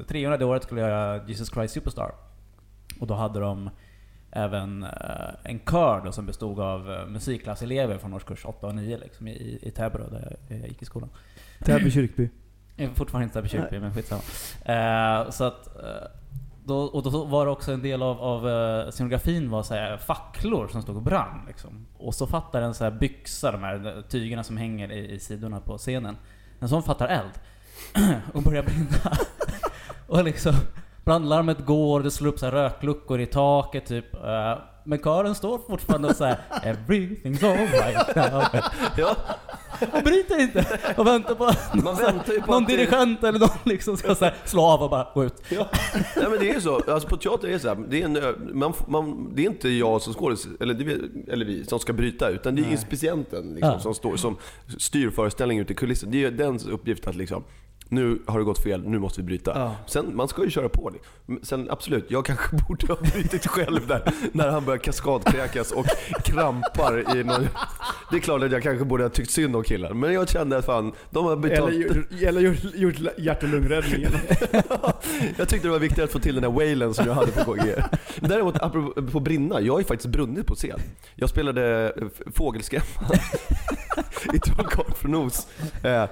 [0.08, 2.12] treorna det året skulle jag göra Jesus Christ Superstar.
[3.00, 3.70] Och då hade de
[4.36, 4.90] även eh,
[5.42, 9.58] en kör då som bestod av uh, musikklasselever från årskurs 8 och 9 liksom, i,
[9.62, 11.08] i Täby då, där jag gick i skolan.
[11.64, 12.30] Täby kyrkby.
[12.76, 14.22] Jag är fortfarande inte Täby kyrkby, men skitsamma.
[14.64, 16.08] Eh, så att, eh,
[16.64, 19.96] då, och då var det också en del av, av eh, scenografin var så här,
[19.96, 21.44] facklor som stod och brann.
[21.46, 21.86] Liksom.
[21.98, 25.60] Och så fattar en så här byxa, de här tygerna som hänger i, i sidorna
[25.60, 26.16] på scenen.
[26.60, 27.32] En sån fattar eld.
[28.34, 29.16] och börjar brinna.
[30.06, 30.54] och liksom,
[31.06, 34.14] brandlarmet går, det slår upp så rökluckor i taket typ.
[34.14, 38.42] Eh, men kören står fortfarande och så här Everything's alright now.
[38.96, 39.16] Ja,
[39.92, 40.78] Och bryter inte!
[40.96, 41.44] Och väntar på
[41.82, 44.82] man väntar ju på någon att det- dirigent eller någon liksom ska så slå av
[44.82, 45.34] och bara gå ut.
[45.48, 45.66] Ja.
[46.16, 46.74] Nej men det är så.
[46.92, 49.68] Alltså på teater är det så här, det är, en, man, man, det är inte
[49.68, 53.72] jag som skådespelare, eller, det- eller vi, som ska bryta, utan det är inspicienten liksom,
[53.72, 53.78] Ja.
[53.78, 54.36] som, står, som
[54.78, 56.10] styr föreställningen ute i kulissen.
[56.10, 57.44] Det är ju dens uppgift att liksom,
[57.88, 59.52] nu har det gått fel, nu måste vi bryta.
[59.54, 59.76] Ja.
[59.86, 60.92] Sen, man ska ju köra på.
[61.42, 65.86] Sen absolut, jag kanske borde ha brutit själv där, när han börjar kaskadkräkas och
[66.24, 67.48] krampar i någon...
[68.10, 70.58] Det är klart att jag kanske borde ha tyckt synd om killar, men jag kände
[70.58, 71.72] att fan, de har betalt...
[71.72, 74.12] Eller, gjort- eller gjort, gjort hjärt och lungräddningen.
[75.36, 77.44] jag tyckte det var viktigt att få till den här wailen som jag hade på
[77.44, 77.74] KG.
[78.20, 80.80] Däremot, apropå brinna, jag har ju faktiskt brunnit på scen.
[81.14, 82.84] Jag spelade f- fågelskrämma
[84.34, 85.46] i Trollkarlen från Oz.
[85.82, 86.04] Eh,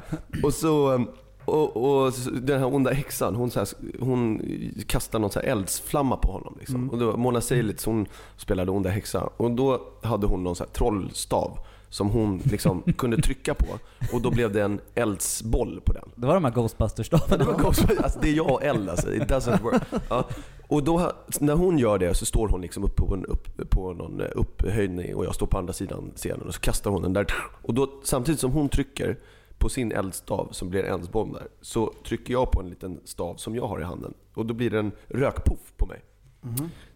[0.42, 1.06] och så...
[1.44, 3.68] Och, och den här onda häxan, hon, så här,
[4.00, 4.42] hon
[4.86, 6.56] kastar någon så eldsflamma på honom.
[6.58, 6.90] Liksom.
[6.90, 9.28] Och då, Mona Seilitz, hon spelade onda häxan.
[9.36, 13.66] Och då hade hon någon så här trollstav som hon liksom kunde trycka på.
[14.12, 16.08] Och då blev det en eldsboll på den.
[16.14, 17.36] Det var de här Ghostbusters-stavarna.
[17.36, 17.54] det var.
[18.02, 19.14] Alltså, det är jag och eld alltså.
[19.14, 19.82] It doesn't work.
[20.08, 20.28] Ja.
[20.68, 23.92] Och då, när hon gör det så står hon liksom upp på, en, upp, på
[23.92, 27.12] någon eh, upphöjning och jag står på andra sidan scenen och så kastar hon den
[27.12, 27.26] där.
[27.62, 29.18] Och då, samtidigt som hon trycker
[29.58, 33.36] på sin eldstav som blir en eldsbomb där, så trycker jag på en liten stav
[33.36, 34.14] som jag har i handen.
[34.34, 36.00] Och då blir det en rökpuff på mig.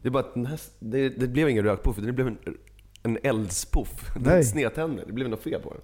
[0.02, 2.38] Det är bara att den här, det, det blev ingen rökpuff, det blev en,
[3.02, 4.10] en eldspuff.
[4.20, 5.80] Den snedtänder, det blev något fel på den.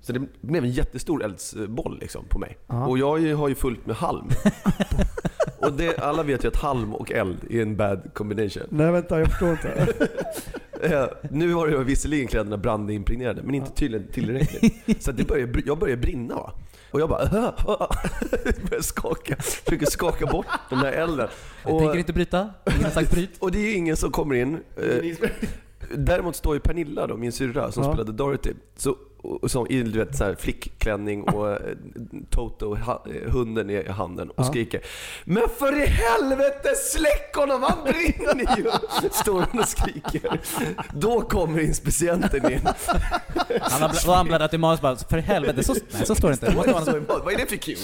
[0.00, 2.58] Så det blev en jättestor eldsboll liksom på mig.
[2.66, 2.86] Ja.
[2.86, 4.28] Och jag har ju- har fullt med halm.
[5.60, 8.62] Och det, alla vet ju att halm och eld är en bad combination.
[8.68, 9.92] Nej vänta, jag förstår inte.
[10.82, 15.02] Eh, nu var det visserligen kläderna brandimpregnerade, men inte tydligen tillräckligt.
[15.02, 16.52] Så det började, jag började brinna va.
[16.90, 17.28] Och jag bara
[18.62, 21.28] började skaka, försöker skaka bort den här elden.
[21.64, 22.50] Jag Och, tänker inte bryta.
[22.70, 23.30] Ingen har sagt bryt.
[23.38, 24.58] och det är ju ingen som kommer in.
[24.76, 25.28] Eh,
[25.96, 27.92] Däremot står ju Pernilla då, min syrra, som Ja.
[27.92, 28.52] spelade Dorothy.
[28.76, 31.56] Så, och, som, I du vet, så här, flickklänning och eh,
[32.30, 34.44] Toto, ha, eh, hunden i handen och Ja.
[34.44, 34.80] skriker
[35.24, 38.70] Men för i helvete släck honom, han brinner ju!
[39.10, 40.40] Står hon och skriker.
[40.94, 42.60] Då kommer inspicienten in.
[43.60, 46.32] Han har, bl- han bläddrat i manus bara, för helvete, så, nej, så står det
[46.34, 46.52] inte.
[46.84, 47.76] Så, Vad är det för cue?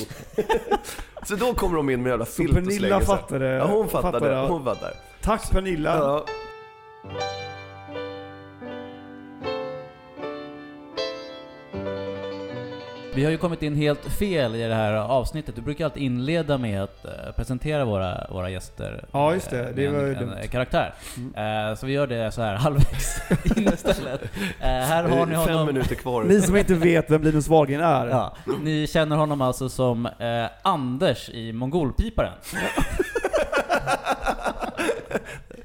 [1.26, 3.06] Så då kommer de in med jävla Så filt och Pernilla slänger sig.
[3.06, 3.46] fattade.
[3.46, 4.12] Ja, hon fattade.
[4.20, 4.48] fattade.
[4.48, 4.94] Hon fattade.
[5.22, 5.96] Tack Pernilla.
[5.96, 6.24] Ja.
[13.14, 15.56] Vi har ju kommit in helt fel i det här avsnittet.
[15.56, 19.04] Du brukar alltid inleda med att eh, presentera våra, våra gäster.
[19.12, 19.60] Ja, just det.
[19.68, 20.34] eh, Det var en, ju en, dumt.
[20.50, 20.94] karaktär.
[21.36, 23.16] Eh, så vi gör det så här halvvägs
[23.56, 24.22] in istället.
[24.60, 25.66] Eh, här har ni Fem honom.
[25.66, 26.24] minuter kvar.
[26.24, 28.06] Ni som inte vet vem Linus Wahlgren är.
[28.06, 32.32] Ja, ni känner honom alltså som eh, Anders i Mongolpiparen.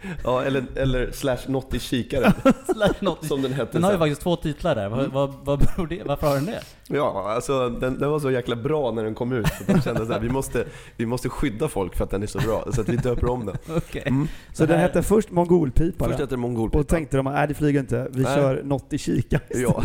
[0.24, 2.32] Ja, eller, eller slash något i kikaren,
[2.76, 3.26] Slash något.
[3.26, 4.00] som den hette Den har ju sen.
[4.00, 4.90] faktiskt två titlar där.
[4.90, 6.62] Vad, vad, vad beror det Varför har den det?
[6.88, 9.48] Ja, alltså den, den var så jäkla bra när den kom ut.
[9.48, 10.66] Så de kände så här, vi måste,
[10.98, 12.66] vi måste skydda folk för att den är så bra.
[12.74, 13.56] Så att vi döper om den.
[13.78, 14.04] Okej.
[14.06, 14.28] Mm.
[14.54, 16.06] Så den här- hette först Mongolpipa.
[16.06, 16.80] Först hette den Mongolpipa.
[16.80, 18.36] Och tänkte de, nej det flyger inte, vi Nej.
[18.36, 19.84] kör något i kika Ja,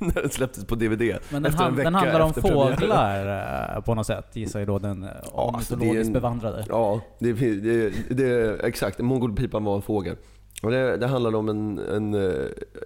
[0.14, 1.02] när den släpptes på DVD.
[1.30, 5.02] Men den, hand, den handlar om fåglar eh, på något sätt, gissar ju då den
[5.02, 6.64] eh, Ja, alltså, det är mytologiskt en- bevandrade.
[6.68, 8.98] Ja, det, det, det, exakt.
[8.98, 10.16] Mongolpipan var en fågel.
[10.62, 12.30] Och det, det handlade om en, en, eh,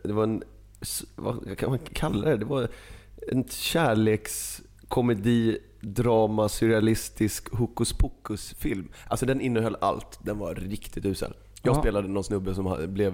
[0.05, 0.42] det var en,
[1.16, 2.37] vad kan man kalla det?
[2.37, 2.68] Det var
[3.33, 8.88] en kärlekskomedi, drama, surrealistisk hokus pokus film.
[9.09, 10.18] Alltså den innehöll allt.
[10.22, 11.33] Den var riktigt usel.
[11.62, 11.81] Jag Ja.
[11.81, 13.12] spelade någon snubbe som blev,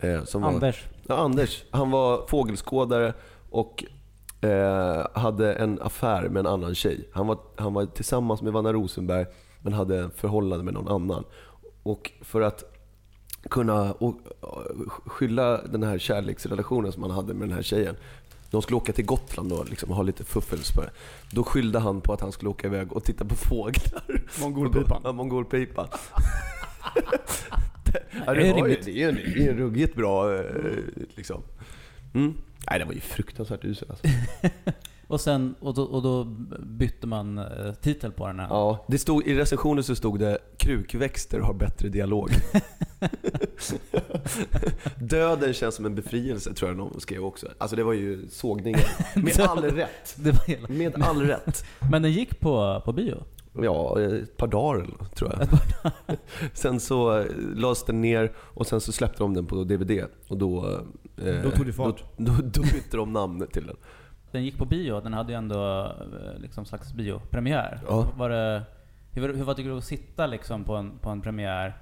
[0.00, 0.84] eh, som var, Anders.
[1.08, 1.64] Ja, Anders.
[1.70, 3.12] Han var fågelskådare
[3.54, 3.84] och
[4.40, 7.08] eh, hade en affär med en annan tjej.
[7.12, 9.26] Han var, han var tillsammans med Vanna Rosenberg
[9.62, 11.24] men hade en förhållande med någon annan.
[11.82, 12.64] Och för att
[13.50, 14.14] kunna och,
[15.06, 17.96] skylla den här kärleksrelationen som han hade med den här tjejen.
[18.50, 20.90] De skulle åka till Gotland och liksom ha lite fuffens på det.
[21.32, 24.22] Då skyllde han på att han skulle åka iväg och titta på fåglar.
[24.40, 25.00] Mongolpipan.
[25.04, 25.88] Ja, mongolpipan.
[27.84, 28.38] det, det
[28.68, 30.42] ju, det är är en ruggigt bra eh,
[31.16, 31.42] liksom.
[32.14, 32.34] Mm.
[32.70, 34.06] Nej, det var ju fruktansvärt usel alltså.
[35.06, 36.24] Och sen, och då, och då
[36.66, 38.46] bytte man eh, titel på den här.
[38.50, 42.30] Ja, det stod, I recensionen så stod det krukväxter har bättre dialog.
[44.98, 47.48] Döden känns som en befrielse tror jag någon skrev också.
[47.58, 48.80] Alltså det var ju sågningen.
[49.14, 50.16] Med all rätt.
[50.68, 51.64] Med all rätt.
[51.90, 53.24] Men den gick på, på bio?
[53.62, 55.48] Ja, ett par dagar tror jag.
[56.52, 60.04] sen så eh, lades den ner och sen så släppte de den på DVD.
[60.28, 60.80] Och då...
[61.24, 62.04] eh, Då tog det fart.
[62.16, 63.76] Då, då, då bytte de namn till den.
[64.32, 67.80] Den gick på bio, den hade ju ändå eh, liksom slags biopremiär.
[67.88, 68.06] Ja.
[68.16, 68.62] Var det,
[69.10, 71.76] hur, var det- hur var det att sitta liksom på en, på en premiär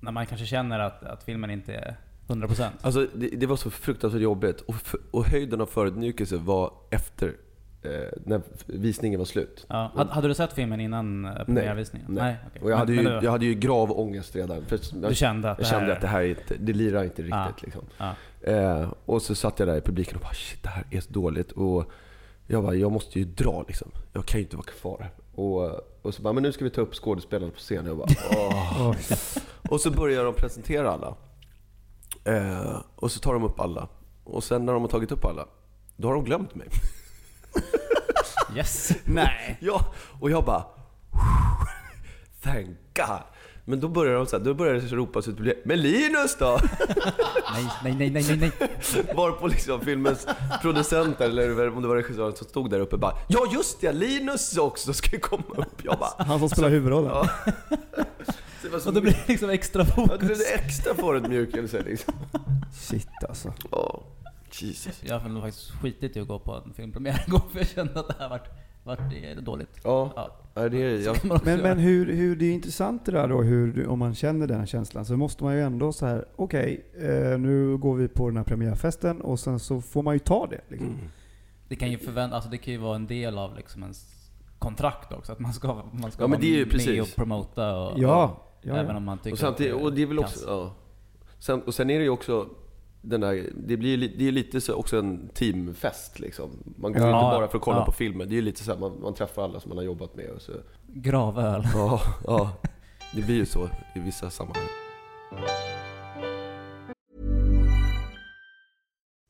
[0.00, 1.96] när man kanske känner att, att filmen inte är
[2.28, 2.68] 100%?
[2.80, 4.60] Alltså det, det var så fruktansvärt jobbigt.
[4.60, 4.74] Och,
[5.10, 7.32] och höjden av förödmjukelse var efter
[8.24, 9.66] när visningen var slut.
[9.68, 9.90] Ja.
[9.94, 12.06] Hade, hade du sett filmen innan eh, premiärvisningen?
[12.10, 12.36] Nej.
[12.46, 12.62] okej.
[12.62, 14.64] Och jag hade, Men- ju, men du- jag hade ju grav ångest redan.
[14.64, 15.78] För jag, Du kände att jag det här...
[15.80, 17.30] kände att det här är inte, det lirar inte riktigt.
[17.30, 17.52] Ja.
[17.62, 17.82] Liksom.
[17.98, 18.12] Ja.
[18.52, 21.12] Eh, och så satt jag där i publiken och bara shit det här är så
[21.12, 21.52] dåligt.
[21.52, 21.90] Och
[22.46, 23.88] jag bara, jag måste ju dra liksom.
[24.12, 25.10] Jag kan ju inte vara kvar.
[25.34, 25.62] Och,
[26.02, 27.86] och så bara, men nu ska vi ta upp skådespelarna på scen.
[27.86, 28.94] Jag bara, åh.
[29.70, 31.14] Och så börjar de presentera alla.
[32.24, 33.88] Eh, och så tar de upp alla.
[34.24, 35.46] Och sen när de har tagit upp alla,
[35.96, 36.68] då har de glömt mig.
[38.56, 38.92] Yes!
[39.04, 39.56] Nej.
[39.60, 40.64] Ja, och jag bara...
[42.42, 43.18] Thank God.
[43.64, 46.58] Men då börjar de så här, då börjar det ropas ut publiken, Men Linus då?
[47.54, 49.12] nej, nej, nej, nej, nej, nej.
[49.14, 50.26] Varpå liksom filmens
[50.62, 54.58] producenter, eller om det var regissören som stod där uppe bara Ja just det, Linus
[54.58, 55.84] också ska ju komma upp.
[55.84, 56.24] Jag bara...
[56.24, 57.10] Han som spelar huvudrollen.
[57.10, 57.28] Ja.
[58.26, 60.50] Så det var så Och då blir det liksom extra Ja, det blev fokus.
[60.54, 62.14] extra förödmjukelse liksom.
[62.80, 63.52] Shit alltså.
[63.70, 64.02] Ja,
[64.60, 65.02] Jesus.
[65.06, 67.68] Jag har nog faktiskt skitit i att gå på en filmpremiär en gång för jag
[67.68, 68.48] kände att det här vart,
[68.84, 69.80] vart eh, dåligt.
[69.84, 70.30] Ja, Ja.
[70.54, 70.98] ja, det är...
[71.06, 71.14] Ja.
[71.44, 74.58] Men, men hur, hur, det är intressant det där då, hur, om man känner den
[74.58, 78.28] här känslan, så måste man ju ändå så här, okej, eh, nu går vi på
[78.28, 80.60] den här premiärfesten och sen så får man ju ta det.
[80.68, 80.88] Liksom.
[80.88, 81.00] Mm.
[81.68, 84.06] Det kan ju förvänta, alltså det kan ju vara en del av liksom ens
[84.58, 87.00] kontrakt också, att man ska, man ska Ja, vara det är ju med precis.
[87.02, 90.06] och promota och, Ja, ja, Även om man tycker Och, samtidigt, att och det är
[90.06, 90.44] väl också...
[90.46, 90.74] Ja.
[91.38, 92.48] Sen, och sen är det ju också...
[93.02, 96.50] den där, det blir det är lite så också en teamfest liksom.
[96.78, 97.06] Man går Ja.
[97.06, 97.84] inte bara för att kolla Ja.
[97.84, 98.28] på filmen.
[98.28, 100.42] Det är lite så här, man, man träffar alla som man har jobbat med och
[100.42, 100.52] så.
[100.86, 101.66] Gravöl.
[101.74, 102.52] Ja, ja.
[103.14, 104.66] Det blir ju så i vissa sammanhang.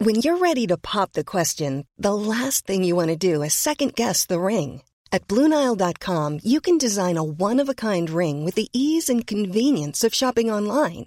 [0.04, 3.54] When you're ready to pop the question, the last thing you want to do is
[3.54, 4.82] second guess the ring.
[5.12, 9.26] At Bluenile.com, you can design a one of a kind ring with the ease and
[9.26, 11.06] convenience of shopping online.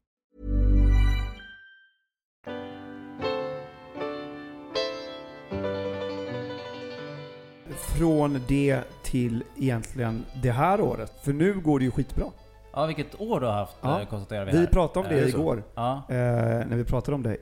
[7.81, 11.13] Från det till egentligen det här året.
[11.23, 12.25] För nu går det ju skitbra.
[12.73, 14.01] Ja, vilket år du har haft Ja.
[14.01, 14.65] eh, konstaterar vi Vi här.
[14.65, 15.37] pratade om Eh, det så?
[15.37, 15.63] igår.
[15.75, 16.03] Ja.
[16.09, 17.37] Eh, när vi pratade om dig.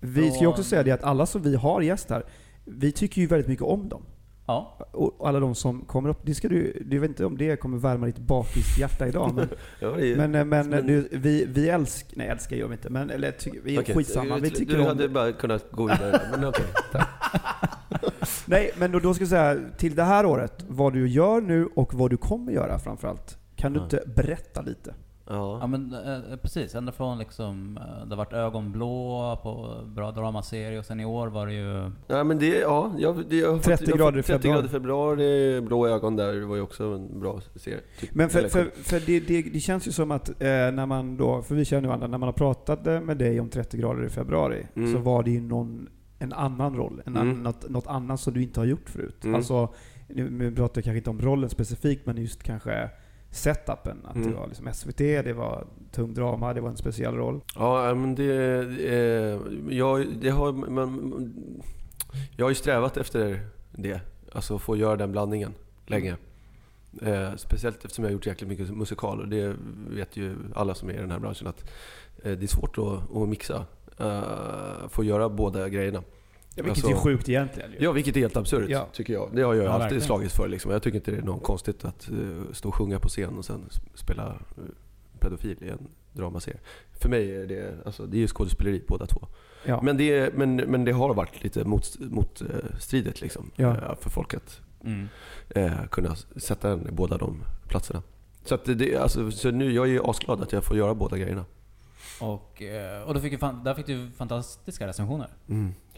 [0.00, 2.24] Vi ska ju också säga det att alla som vi har gäst här,
[2.64, 4.02] vi tycker ju väldigt mycket om dem.
[4.46, 4.76] ja.
[4.92, 7.78] Och alla de som kommer upp, det ska du, du vet inte om det kommer
[7.78, 9.48] värma ditt bakishjärta idag men,
[9.80, 12.72] Ja, det är- men, eh, men Men- du, vi, vi älskar, nej älskar gör vi
[12.72, 14.34] inte, men eller, ty, vi är Okej, skitsamma.
[14.36, 16.64] Vi du- tycker du om hade bara kunnat gå vidare, men okej.
[16.92, 17.08] tack.
[18.46, 21.68] Nej, men då, då ska jag säga, till det här året, vad du gör nu
[21.76, 23.38] och vad du kommer göra framförallt.
[23.56, 23.84] Kan du Ja.
[23.84, 24.94] inte berätta lite?
[25.26, 25.66] Ja Ja.
[25.66, 30.84] men eh, precis, ända från liksom, eh, det har varit ögonblå på bra dramaserie och
[30.84, 31.90] sen i år var det ju...
[32.06, 34.26] Ja, men det, ja, jag, det, jag har fått- 30 jag har grader i fått
[34.26, 34.54] 30 februari.
[34.56, 37.80] grader i februari, blå ögon där, det var ju också en bra serie.
[38.00, 38.14] typ.
[38.14, 41.16] Men för, Eller- för, för det, det, det känns ju som att eh, när man
[41.16, 44.04] då, för vi känner ju varandra, när man har pratat med dig om 30 grader
[44.06, 44.92] i februari Mm.
[44.92, 47.42] så var det ju någon, en annan roll, en Mm.
[47.42, 49.24] något, något annat som du inte har gjort förut.
[49.24, 49.34] Mm.
[49.34, 49.74] Alltså,
[50.08, 52.90] nu, pratar jag kanske inte om rollen specifikt, men just kanske
[53.30, 53.98] setupen.
[54.06, 54.30] Att Mm.
[54.30, 57.40] det var liksom SVT, det var tung drama, det var en speciell roll.
[57.54, 58.58] Ja, men det...
[58.88, 59.40] Eh,
[59.76, 61.14] jag, det har, man,
[62.36, 63.40] jag har ju strävat efter
[63.72, 64.00] det.
[64.32, 65.52] Alltså få göra den blandningen
[65.86, 66.16] länge.
[67.02, 69.56] Eh, speciellt eftersom jag har gjort jäkligt mycket musikal och det
[69.90, 71.64] vet ju alla som är i den här branschen att
[72.22, 73.66] eh, det är svårt att, att mixa.
[73.98, 76.02] Eh, få göra båda grejerna.
[76.56, 77.76] Ja, vilket Alltså- är sjukt egentligen ju.
[77.80, 78.86] Ja, vilket är helt absurt Ja.
[78.92, 79.30] tycker jag.
[79.32, 80.02] Det har jag Ja, alltid verkligen.
[80.04, 80.48] slagits för.
[80.48, 80.70] Liksom.
[80.70, 83.44] Jag tycker inte det är något konstigt att eh, stå och sjunga på scen och
[83.44, 84.64] sen sp- spela uh,
[85.20, 86.58] pedofil i en dramaserie.
[87.00, 89.26] För mig är det, alltså, det är ju skådespeleri båda två.
[89.64, 89.80] Ja.
[89.82, 92.42] Men, det, men, men det har varit lite mot, mot
[93.20, 93.96] liksom, Ja.
[94.00, 95.08] för folk att Mm.
[95.50, 98.02] eh, kunna sätta den i båda de platserna.
[98.44, 101.18] Så, att det, alltså, så nu, jag är ju asglad att jag får göra båda
[101.18, 101.44] grejerna.
[102.20, 105.28] Och, eh, och då fick fan, där fick du fantastiska recensioner.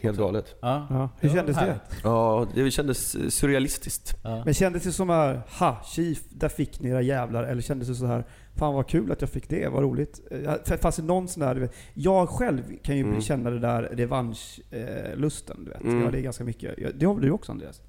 [0.01, 0.55] Helt galet.
[0.61, 0.87] Ja.
[0.89, 1.79] Ja, hur var kändes det?
[2.03, 4.15] Ja, det kändes eh, surrealistiskt.
[4.23, 4.41] Ja.
[4.45, 7.43] Men kändes det som här, ha, chief, där fick ni era jävlar?
[7.43, 8.23] Eller kändes det så här,
[8.55, 10.21] fan vad kul att jag fick det, vad roligt.
[10.67, 13.21] Eh, Fanns det någon sån där, du jag själv kan ju Mm.
[13.21, 15.81] känna det där revanschlusten, du vet.
[15.81, 16.03] Mm.
[16.03, 16.99] Ja, det är ganska mycket.
[16.99, 17.81] Det har du också Andreas?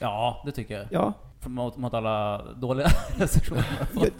[0.00, 0.86] ja, det tycker jag.
[0.90, 1.12] Ja.
[1.46, 4.10] Mot, mot alla dåliga recensioner jag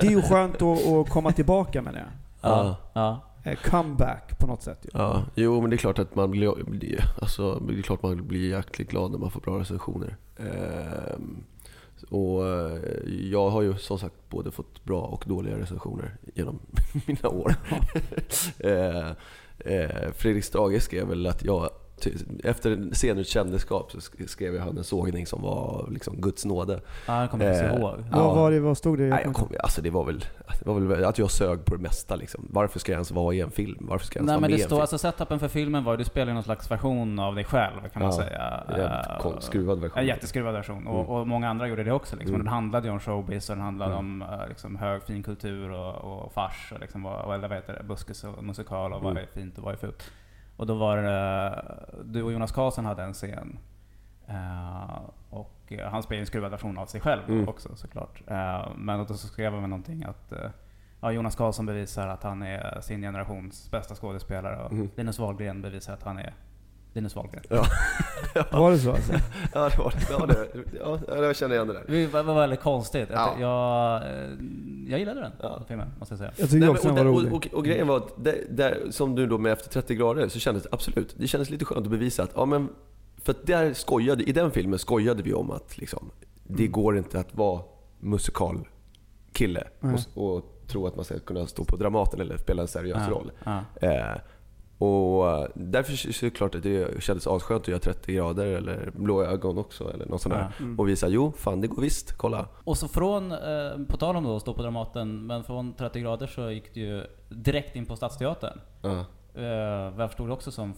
[0.00, 2.06] det är ju skönt att, att komma tillbaka med det.
[2.40, 2.76] Ja.
[2.92, 3.20] ja.
[3.44, 4.90] Eh, Comeback på något sätt ju.
[4.92, 8.50] Ja, jo men det är klart att man blir, alltså, det är klart man blir
[8.50, 10.16] jäkligt glad när man får bra recensioner.
[10.38, 11.44] Ehm,
[12.08, 12.78] och eh,
[13.30, 16.58] jag har ju som sagt både fått bra och dåliga recensioner genom
[17.06, 17.54] mina år.
[18.58, 19.08] eh,
[19.58, 21.70] eh, Fredrik Strage skrev väl att jag
[22.44, 26.44] efter en scener kändisskap så sk- skrev jag han en sågning som var liksom Guds
[26.44, 26.80] nåde.
[27.06, 27.98] Ja, jag kommer inte Eh, ihåg.
[28.12, 28.16] Ja.
[28.26, 29.02] Vad var det, vad stod det?
[29.02, 30.24] Nej, Jag jag kom, alltså det var, väl,
[30.64, 32.46] det var väl att jag sög på det mesta liksom.
[32.50, 33.86] Varför ska jag ens vara i en film?
[33.90, 34.80] Varför ska jag ens Nej vara men med det står, film?
[34.80, 37.80] alltså setupen för filmen var ju, du spelar ju någon slags version av dig själv
[37.92, 38.64] kan man Ja, säga.
[38.68, 39.98] En Eh, skruvad version.
[39.98, 40.86] En jätteskruvad version.
[40.86, 41.06] Och, Mm.
[41.06, 42.16] och många andra gjorde det också.
[42.16, 42.34] Liksom.
[42.34, 42.44] Mm.
[42.44, 44.22] Den handlade ju om showbiz och den handlade Mm.
[44.22, 45.94] om eh, liksom, hög fin kultur och,
[46.24, 46.72] och fars.
[46.74, 47.84] Och liksom, vad, eller vad heter det?
[47.84, 49.22] Buskis och musikal och vad Mm.
[49.22, 50.10] är fint och vad är fult.
[50.60, 53.58] Och då var det, eh, du och Jonas Karlsson hade en scen.
[54.26, 55.00] Eh,
[55.30, 57.48] och eh, han spelade en skruvad version av sig själv Mm.
[57.48, 58.22] också såklart.
[58.76, 60.32] Men då så skrev han någonting att
[61.00, 64.88] ja, Jonas Karlsson bevisar att han är sin generations bästa skådespelare och Mm.
[64.96, 66.34] Linus Wahlgren bevisar att han är
[66.92, 67.42] Linus Wahlgren.
[67.48, 67.66] Ja.
[68.52, 69.12] Var det så alltså?
[69.54, 70.46] ja, det var det.
[70.80, 71.84] Ja, det, ja, jag känner igen det där.
[71.86, 73.08] Det var, var väldigt konstigt.
[73.12, 73.34] Ja.
[73.40, 74.28] Jag, eh,
[74.88, 75.62] jag gillade den Ja.
[75.68, 76.30] filmen, måste jag säga.
[76.36, 77.32] Jag tycker också den och, var rolig.
[77.32, 80.28] och, och, och grejen var att, det, där, som du då med Efter 30 grader,
[80.28, 82.68] så kändes det absolut, det kändes lite skönt att bevisa att, ja men,
[83.22, 86.10] för att där skojade, i den filmen skojade vi om att liksom,
[86.44, 86.72] det Mm.
[86.72, 87.62] går inte att vara
[88.00, 89.94] musikalkille Nej.
[90.14, 93.32] och, och tro att man ska kunna stå på Dramaten eller spela en seriös roll.
[93.80, 93.90] Eh,
[94.80, 98.90] och eh, därför är det klart att det kändes asskönt att göra 30 grader eller
[98.94, 100.52] blå ögon också eller något sånt där.
[100.58, 100.66] Ja.
[100.78, 102.48] Och visa, jo fan det går visst, kolla.
[102.64, 103.38] Och så från, eh,
[103.88, 106.80] på tal om då att stå på Dramaten, men från 30 grader så gick du
[106.80, 108.60] ju direkt in på Stadsteatern.
[108.82, 109.04] Ja,
[109.34, 110.74] Eh, vad jag förstod också som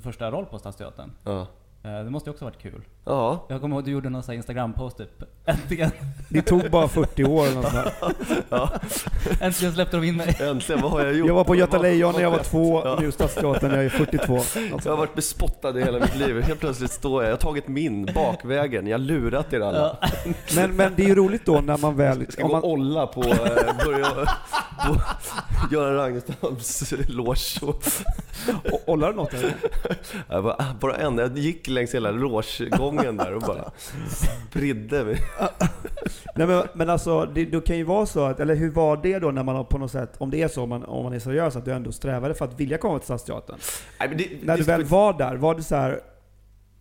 [0.00, 1.12] första roll på Stadsteatern.
[1.24, 1.46] ja.
[1.86, 2.82] Eh, det måste ju också varit kul.
[3.04, 5.22] Ja, Jag kommer ihåg att du gjorde någon Instagram-post typ.
[5.44, 5.90] Äntligen,
[6.28, 7.92] Det tog bara 40 år eller där.
[9.40, 10.36] äntligen släppte de in mig.
[10.40, 11.28] äntligen, vad har jag gjort?
[11.28, 12.98] Jag var på Göta Lejon när jag var två, Ja.
[13.00, 14.38] nu Stadsteatern när jag är 42.
[14.84, 16.42] Jag har varit bespottad i hela mitt liv.
[16.42, 18.86] Helt plötsligt står jag, jag har tagit min bakvägen.
[18.86, 19.96] Jag har lurat er alla.
[20.00, 20.08] Ja.
[20.56, 22.20] Men, men det är ju roligt då när man väl...
[22.20, 24.06] Jag ska Om gå man, och olla på, eh, börja,
[24.86, 24.96] på
[25.74, 27.58] Göran Ranestams loge.
[27.62, 27.82] Och,
[28.72, 29.54] o- Ollar du något eller?
[30.28, 33.70] jag bara, ah, bara en, jag gick längs hela logegången där och bara
[34.48, 35.18] spridde mig.
[36.34, 39.18] Nej men, men alltså, det, det kan ju vara så att, eller hur var det
[39.18, 41.12] då när man har på något sätt, om det är så, om man, om man
[41.12, 43.56] är seriös, att du ändå strävade för att vilja komma till Stadsteatern?
[44.00, 46.00] Nej, men det, När det du väl var där, var det så här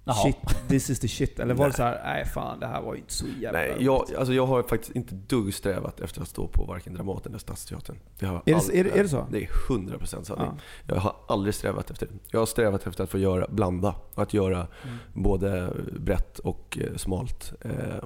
[0.08, 0.16] Jaha.
[0.16, 1.40] shit, this is the shit?
[1.40, 3.76] Eller var det så här, nej fan det här var ju inte så jävla Nej,
[3.80, 7.40] jag, alltså jag har faktiskt inte dugg strävat efter att stå på varken Dramaten eller
[7.40, 7.96] Stadsteatern.
[8.20, 9.28] Det har det- all- är det- är det så?
[9.32, 10.48] Det är 100% sanning.
[10.88, 10.94] Ja.
[10.96, 12.14] Jag har aldrig strävat efter det.
[12.32, 13.96] Jag har strävat efter att få göra, blanda.
[14.16, 14.98] Att göra Mm.
[15.14, 17.54] både brett och eh, smalt.
[17.62, 18.06] Eh,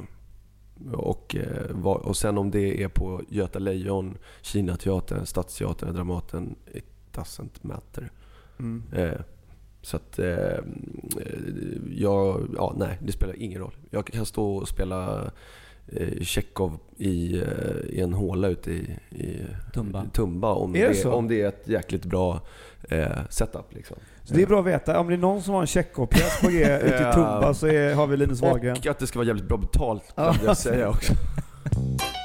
[0.94, 7.50] och, eh, och sen om det är på Göta Lejon, Kinateatern, Stadsteatern, Dramaten, it doesn't
[7.62, 8.12] matter.
[8.60, 8.84] Mm.
[8.94, 9.12] Eh,
[9.82, 10.58] så att, eh,
[11.96, 13.76] jag, ja, nej, det spelar ingen roll.
[13.90, 15.32] Jag kan stå och spela
[15.88, 17.44] eh, Tjechov i, eh,
[17.90, 19.38] i en håla ute i, i
[19.74, 20.06] Tumba.
[20.14, 22.42] Tumba om, Är det det, om det är ett jäkligt bra
[22.90, 23.74] eh, setup.
[23.74, 23.98] Liksom.
[24.24, 26.50] Så det är bra att veta, om det är någon som har en Tjechov-pjäs på
[26.50, 27.14] G ute i.
[27.14, 28.78] Tumba så är, har vi Linus Wahlgren.
[28.78, 31.14] Och att det ska vara jävligt bra betalt, kan jag säga också.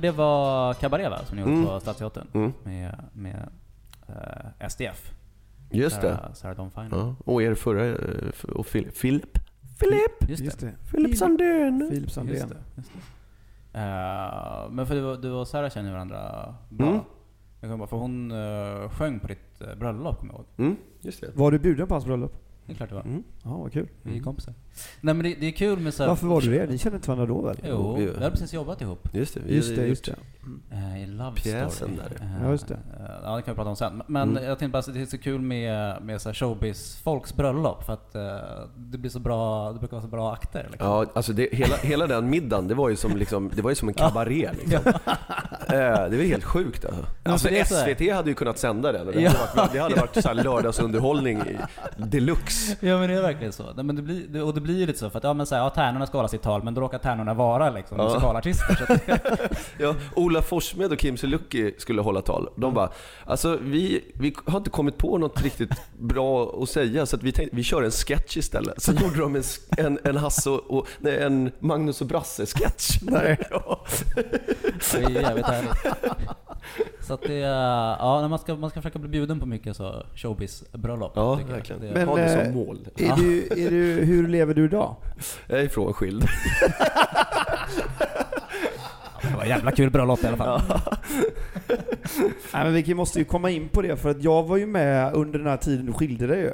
[0.00, 1.66] Det var Cabaret va, som ni gjorde Mm.
[1.66, 2.26] på Stadsteatern?
[2.34, 2.52] Mm.
[2.64, 3.48] Med, med
[4.08, 5.12] eh, SDF.
[5.70, 6.16] Just det.
[6.16, 6.88] Sarah, Sarah Dawn Finer.
[6.92, 7.14] Ja.
[7.24, 8.96] Och er förra, eh, och Filip.
[8.96, 9.38] Filip?
[9.78, 10.28] Filip!
[10.28, 10.44] Just det.
[10.44, 10.72] Just det.
[10.90, 11.86] Filip Sandén!
[11.90, 12.34] Filip Just Sandén.
[12.48, 13.78] det, just det.
[13.78, 16.88] Eh, men för du, du och Sarah känner varandra bra.
[16.88, 17.00] Mm.
[17.60, 20.46] Jag bara, för hon uh, sjöng på ditt uh, bröllop, kommer jag ihåg.
[20.56, 21.30] Mm, just det.
[21.34, 22.36] Var du bjuden på hans bröllop?
[22.68, 23.02] Det är klart det var.
[23.02, 23.22] Mm.
[23.44, 23.88] Ja, vad kul.
[24.02, 24.54] Vi är kompisar.
[25.00, 26.66] Nej men det, det är kul med så här- Varför var du det?
[26.66, 27.56] Ni kände inte varandra då väl?
[27.68, 29.08] Jo, Vi- har precis jobbat ihop.
[29.12, 29.40] Just det.
[29.46, 30.14] vi Just hade det, just det.
[30.70, 31.92] eh, I Love Pjäsen Story.
[31.96, 32.24] där.
[32.26, 32.74] Eh, Ja, just det.
[32.74, 32.80] eh,
[33.22, 34.02] ja, det kan vi prata om sen.
[34.06, 34.44] Men Mm.
[34.44, 37.84] jag tänkte bara att det är så kul med, med så här showbiz-folks bröllop.
[37.84, 38.22] För att eh,
[38.76, 40.68] det blir så bra, det brukar vara så bra akter.
[40.70, 40.88] Liksom.
[40.88, 43.74] Ja, alltså det, hela, hela den middagen, det var ju som, liksom, det var ju
[43.76, 44.50] som en kabaré.
[44.58, 44.92] Liksom.
[45.68, 45.74] Eh,
[46.10, 47.04] det var helt sjukt alltså.
[47.22, 47.94] alltså det är så här.
[47.94, 49.04] SVT hade ju kunnat sända det.
[49.12, 49.30] Det Ja.
[49.30, 51.56] hade varit, det hade varit så här lördagsunderhållning i
[51.96, 52.57] deluxe.
[52.80, 53.62] Ja men det är verkligen så.
[53.76, 55.46] Nej, men det blir, det, och det blir ju lite så för att ja, men
[55.46, 58.04] så här, ja, tärnorna ska hålla sitt tal men då råkar tärnorna vara liksom Ja.
[58.04, 58.74] musikalartister.
[58.86, 59.20] Så att,
[59.78, 62.48] Ja, Ola Forssmed och Kim Sulocki skulle hålla tal.
[62.56, 62.90] De bara,
[63.24, 67.32] alltså vi, vi har inte kommit på något riktigt bra att säga så att vi
[67.32, 68.82] tänkte, vi kör en sketch istället.
[68.82, 69.42] Så gjorde de en,
[69.78, 72.98] en, en Hasse och, och, nej, en Magnus och Brasse-sketch.
[73.02, 73.38] Nej.
[73.50, 73.80] Ja.
[74.92, 75.70] det är jävligt härligt.
[77.00, 80.02] Så att det, är- ja man ska, man ska försöka bli bjuden på mycket så
[80.14, 81.12] showbiz-bröllop.
[81.14, 81.82] Ja, verkligen.
[81.82, 82.08] Det, Men,
[82.48, 82.88] eh, mål.
[82.96, 84.96] Är du, är du, hur lever du idag?
[85.46, 86.24] Jag är frånskild.
[89.22, 90.60] det var jävla kul bröllop i alla fall.
[92.52, 95.14] Nej, men vi måste ju komma in på det, för att jag var ju med
[95.14, 96.52] under den här tiden du skilde dig ju.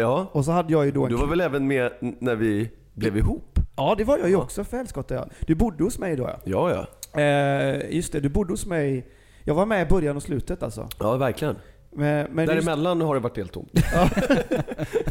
[0.00, 2.70] Ja, Och så hade jag ju då en du var väl även med när vi
[2.94, 3.58] blev ihop?
[3.76, 4.42] Ja, det var jag ju Ja.
[4.42, 5.26] också för helskotta ja.
[5.46, 6.40] Du bodde hos mig då ja.
[6.44, 7.20] Ja, ja.
[7.20, 9.06] Eh, just det, du bodde hos mig.
[9.44, 10.88] Jag var med i början och slutet alltså.
[10.98, 11.56] Ja, verkligen.
[11.96, 13.70] Men, men just, Däremellan har det varit helt tomt.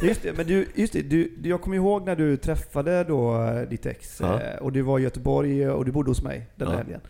[0.02, 3.62] just det, men du, just det, du, jag kommer ihåg när du träffade då eh,
[3.70, 4.42] ditt ex Ja.
[4.42, 6.78] eh, och du var i Göteborg och du bodde hos mig den Ja.
[6.78, 7.02] helgen.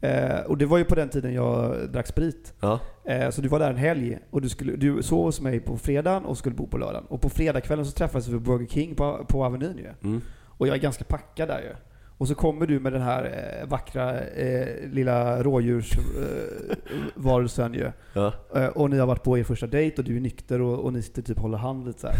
[0.00, 2.52] Eh, och det var ju på den tiden jag drack sprit.
[2.60, 2.80] Ja.
[3.04, 5.76] Eh, så du var där en helg och du, skulle, du sov hos mig på
[5.78, 7.04] fredagen och skulle bo på lördagen.
[7.08, 10.08] Och på fredagskvällen så träffades vi på Burger King på, på Avenyn ju.
[10.08, 10.20] Mm.
[10.58, 11.74] Och jag är ganska packad där ju.
[12.18, 17.90] Och så kommer du med den här eh, vackra eh, lilla rådjursvarelsen eh, ju.
[18.12, 18.32] Ja.
[18.54, 20.92] Eh, och ni har varit på er första dejt och du är nykter och, och
[20.92, 22.16] ni sitter typ håller hand lite så här.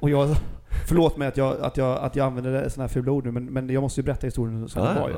[0.00, 0.28] Och jag,
[0.88, 3.44] förlåt mig att jag, att jag, att jag använder sådana här fula ord nu, men,
[3.44, 5.14] men jag måste ju berätta historien som den var ju.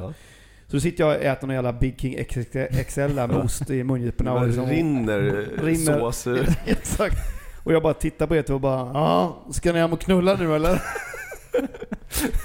[0.67, 4.33] Så då sitter jag och äter någon jävla Big King XXL med ost i mungiporna.
[4.33, 5.99] och Det liksom- rinner, Rinner.
[5.99, 6.27] sås.
[6.67, 7.17] Exakt.
[7.65, 10.35] Och jag bara tittar på er två och bara ja, ska ni hem och knulla
[10.35, 10.83] nu eller?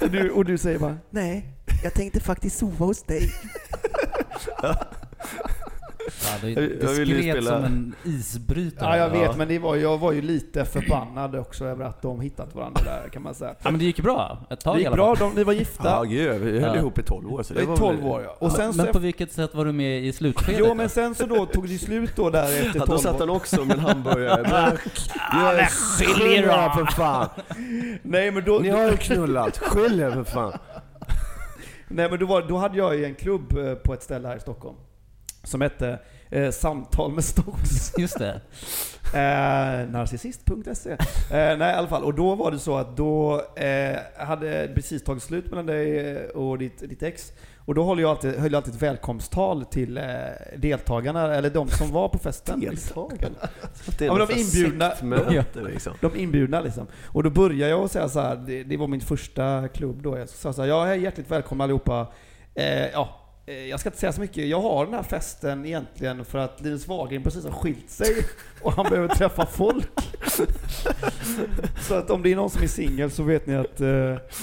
[0.02, 1.46] och, du, och du säger bara nej,
[1.84, 3.34] jag tänkte faktiskt sova hos dig.
[6.26, 8.98] Ja, det, det skret spela- som en isbrytare.
[8.98, 9.34] Ja, jag vet, Ja.
[9.38, 13.10] men det var, jag var ju lite förbannad också över att de hittat varandra där
[13.10, 13.56] kan man säga.
[13.64, 14.38] Ja, men det gick bra.
[14.50, 15.84] Ett tag Det i gick bra, de, ni var gifta.
[15.90, 16.76] Ja, gud, vi höll Ja.
[16.76, 17.44] ihop i 12 år.
[17.44, 18.36] Så det var 12 väl- år ja.
[18.40, 20.62] Och sen, men så, på vilket sätt var du med i slutskedet?
[20.68, 23.16] jo, men sen så då tog det slut då där efter 12 Ja, då satt
[23.16, 23.20] år.
[23.20, 24.44] han också med en hamburgare.
[24.52, 24.78] Men,
[25.56, 27.30] men skilj er för fan!
[28.04, 30.54] Nej men då, Ni har ju knullat, skilj er för fan!
[31.88, 34.38] Nej men då, var, då hade jag ju en klubb eh, på ett ställe här
[34.38, 34.76] i Stockholm.
[35.44, 37.94] Som hette eh, Samtal med Stocks.
[37.98, 38.42] Just det.
[39.14, 40.92] Eh, narcissist.se.
[40.92, 40.98] Eh,
[41.58, 45.24] nej i alla fall, och då var det så att då eh, hade precis tagit
[45.24, 47.32] slut mellan dig eh, och ditt, ditt ex.
[47.66, 50.04] Och då höll jag alltid, höll jag alltid ett välkomsttal till eh,
[50.58, 52.60] deltagarna, eller de som var på festen.
[52.60, 53.36] Deltagarna?
[54.00, 54.94] Ja, men de inbjudna-
[55.70, 55.94] liksom.
[56.02, 56.88] De inbjudna liksom.
[57.06, 60.18] Och då började jag att säga så här, det, det var min första klubb då.
[60.18, 62.08] Jag sa så här, ja hej, hjärtligt välkomna allihopa.
[62.56, 63.19] Eh, ja,
[63.54, 64.48] jag ska inte säga så mycket.
[64.48, 68.16] Jag har den här festen egentligen för att Linus Wahlgren precis har skilt sig
[68.62, 69.88] och han behöver träffa folk.
[71.82, 73.90] så att om det är någon som är singel så vet ni att eh,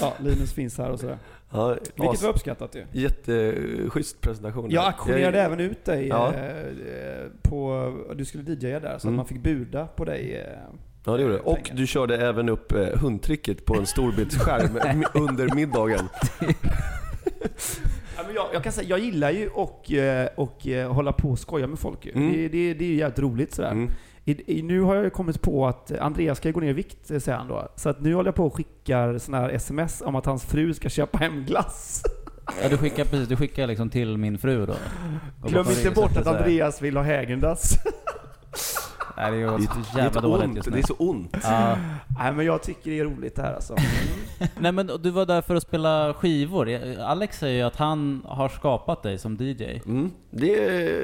[0.01, 1.17] ja, Linus finns här och sådär.
[1.51, 2.85] Ja, Vilket as- var uppskattat ju.
[3.01, 4.71] Jätteschysst presentation.
[4.71, 6.33] Jag auktionerade även ut dig Ja.
[6.33, 9.13] eh, på, du skulle DJa där så Mm.
[9.13, 10.35] att man fick buda på dig.
[10.35, 10.57] Eh,
[11.05, 11.39] Ja, det gjorde det.
[11.39, 11.75] Och pengar.
[11.77, 16.09] du körde även upp eh, hundtricket på en storbildsskärm under middagen.
[18.27, 21.39] Men jag, jag kan säga, jag gillar ju och, eh, och eh, hålla på och
[21.39, 22.05] skoja med folk.
[22.05, 22.31] Mm.
[22.31, 23.71] Det, det, det är ju jävligt roligt sådär.
[23.71, 23.91] Mm.
[24.25, 27.19] I, i, nu har jag kommit på att Andreas ska gå ner i vikt, eh,
[27.19, 27.67] säger han då.
[27.75, 30.73] Så att nu håller jag på och skickar såna här sms om att hans fru
[30.73, 32.03] ska köpa hem glass.
[32.61, 34.75] Ja, du skickar precis, du skickar liksom till min fru då.
[35.47, 36.27] Glöm inte bort att.
[36.27, 37.73] Andreas vill ha Hägendass.
[39.17, 40.55] Nej, det är ju Det är- så Det är jävla dåligt ont.
[40.55, 40.79] just Det nu.
[40.79, 41.37] är så ont.
[41.43, 41.77] Ja.
[42.19, 43.75] Nej men jag tycker det är roligt det här alltså.
[44.59, 46.69] Nej men du var där för att spela skivor.
[46.99, 49.81] Alex säger ju att han har skapat dig som DJ.
[49.85, 50.11] Mm.
[50.31, 50.55] Det,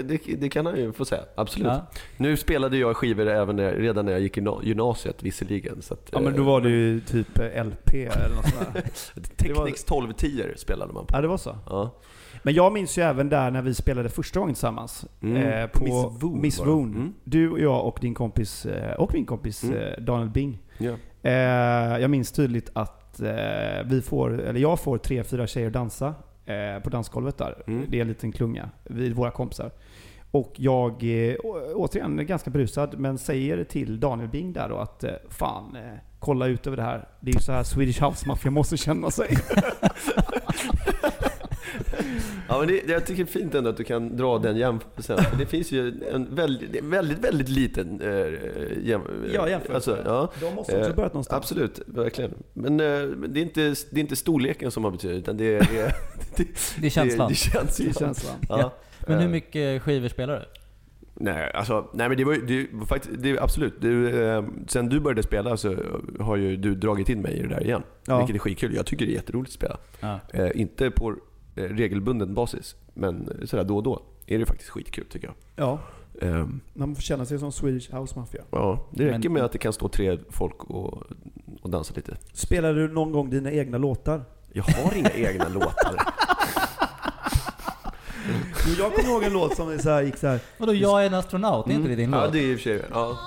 [0.07, 1.67] det, det kan han ju få säga, absolut.
[1.67, 1.85] Ja.
[2.17, 5.81] Nu spelade jag skivor även när, redan när jag gick i gymna- gymnasiet visserligen.
[5.81, 8.81] Så att, Ja men då var det ju typ eh, LP eller något sånt där.
[9.15, 11.15] eh, Technics 1210 spelade man på.
[11.15, 11.55] Ja det var så.
[11.69, 11.91] Ja.
[12.43, 15.05] Men jag minns ju även där när vi spelade första gången tillsammans.
[15.21, 15.37] Mm.
[15.37, 16.59] Eh, på Miss Woon Miss.
[16.59, 16.95] Woon.
[16.95, 17.13] Mm.
[17.23, 19.77] Du och jag och din kompis, eh, och min kompis Mm.
[19.77, 20.59] eh, Daniel Bing.
[20.77, 20.91] Ja.
[21.21, 21.31] Eh,
[22.01, 26.13] jag minns tydligt att eh, vi får, eller jag får tre, fyra tjejer dansa
[26.45, 27.63] eh, på dansgolvet där.
[27.67, 27.85] Mm.
[27.89, 29.71] Det är en liten klunga, vid våra kompisar.
[30.31, 31.03] Och jag,
[31.75, 35.77] återigen ganska brusad, men säger till Daniel Bing där då att fan,
[36.19, 37.07] kolla ut över det här.
[37.19, 39.27] Det är ju så här Swedish House Mafia måste känna sig.
[42.49, 45.17] Ja, men det, jag tycker det är fint ändå att du kan dra den jämförelsen.
[45.17, 49.01] För det finns ju en väldigt, är väldigt, väldigt liten äh, jäm,
[49.33, 49.73] Ja, jämförelse.
[49.91, 51.37] Alltså, ja, De måste också Eh, börjat någonstans.
[51.43, 52.33] absolut, verkligen.
[52.53, 52.85] Men eh,
[53.27, 53.61] det, är inte,
[53.91, 55.67] det är inte storleken som har betydelse, utan det är...
[55.71, 55.93] Det, är-
[56.37, 56.47] det,
[56.81, 57.27] Det är känslan.
[57.27, 58.35] Det, det känns Det är känslan.
[58.49, 58.73] Ja.
[59.07, 60.45] Men hur Eh, mycket skivor spelar du?
[61.15, 63.73] Nej, alltså, nej men det var ju, faktiskt, absolut.
[63.81, 65.75] Det, eh, sen du började spela så
[66.19, 67.83] har ju du dragit in mig i det där igen.
[68.05, 68.17] Ja.
[68.17, 68.75] Vilket är skitkul.
[68.75, 69.77] Jag tycker det är jätteroligt att spela.
[69.99, 70.19] Ja.
[70.33, 71.15] Eh, inte på eh,
[71.55, 75.35] regelbunden basis, men sådär då och då är det faktiskt skitkul tycker jag.
[75.55, 75.79] Ja,
[76.21, 78.43] Ehm, man får känna sig som Swedish House Mafia.
[78.51, 81.03] ja, det räcker Men- med att det kan stå tre folk och,
[81.61, 82.17] och dansa lite.
[82.33, 84.21] Spelar du någon gång dina egna låtar?
[84.53, 85.95] Jag har inga egna låtar.
[88.67, 90.39] Jo, Jag kommer ihåg en låt som så här, gick så här.
[90.57, 91.65] Vadå, jag är en astronaut?
[91.65, 92.19] Det är inte det din Mm.
[92.19, 92.33] Ja, låt?
[92.33, 93.17] det är i och för sig ja.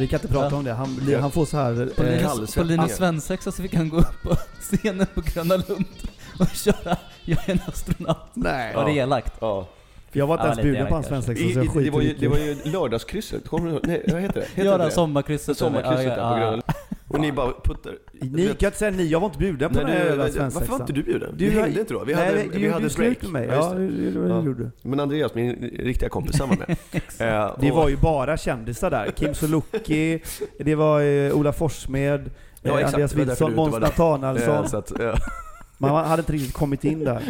[0.00, 0.56] Vi kan inte prata Ja.
[0.56, 0.72] om det.
[0.72, 1.90] Han, blir- han får så här...
[1.96, 2.64] På eh, Linus, på kallsvettningar.
[2.82, 5.84] Linus svensexa så fick han gå upp på scenen på Gröna Lund
[6.38, 8.16] och köra jag är en astronaut.
[8.34, 8.74] Nej.
[8.74, 9.34] Var det elakt?
[9.40, 9.68] Ja.
[10.10, 11.90] För jag var inte Ja, ens bjuden på hans svensexa så jag i, det, skiter
[11.92, 13.80] var ju, det var ju lördagskrysset, kommer du?
[13.82, 14.46] Nej, vad heter det?
[14.46, 15.56] Heter Göra det sommarkrysset.
[15.56, 16.62] Sommarkrysset där ja, på ja, Gröna
[17.08, 17.92] Och ni bara puttar...
[18.12, 20.22] Ni kan inte säga ni, jag var inte bjuden på Nej, den här du, jävla
[20.24, 20.80] varför var svensexan.
[20.80, 21.34] inte du bjuden?
[21.36, 22.04] Du hängde inte då.
[22.04, 23.22] Vi Nej, hade, du vi hade ett break.
[23.22, 23.46] med mig.
[23.50, 23.86] Ja, Ja, det.
[23.88, 24.44] det, det, det Ja.
[24.44, 24.70] gjorde du.
[24.88, 26.76] Men Andreas, min riktiga kompis, samma med.
[27.18, 29.10] Eh, Det var ju bara kändisar där.
[29.10, 30.22] Kim Sulocki,
[30.58, 32.30] det var eh, Ola Forssmed,
[32.62, 32.86] Ja, eh.
[32.86, 33.80] Andreas var Wilson, du Måns var.
[33.80, 34.82] Nathanaelsson.
[34.98, 35.14] Ja.
[35.78, 37.22] Man hade inte riktigt kommit in där.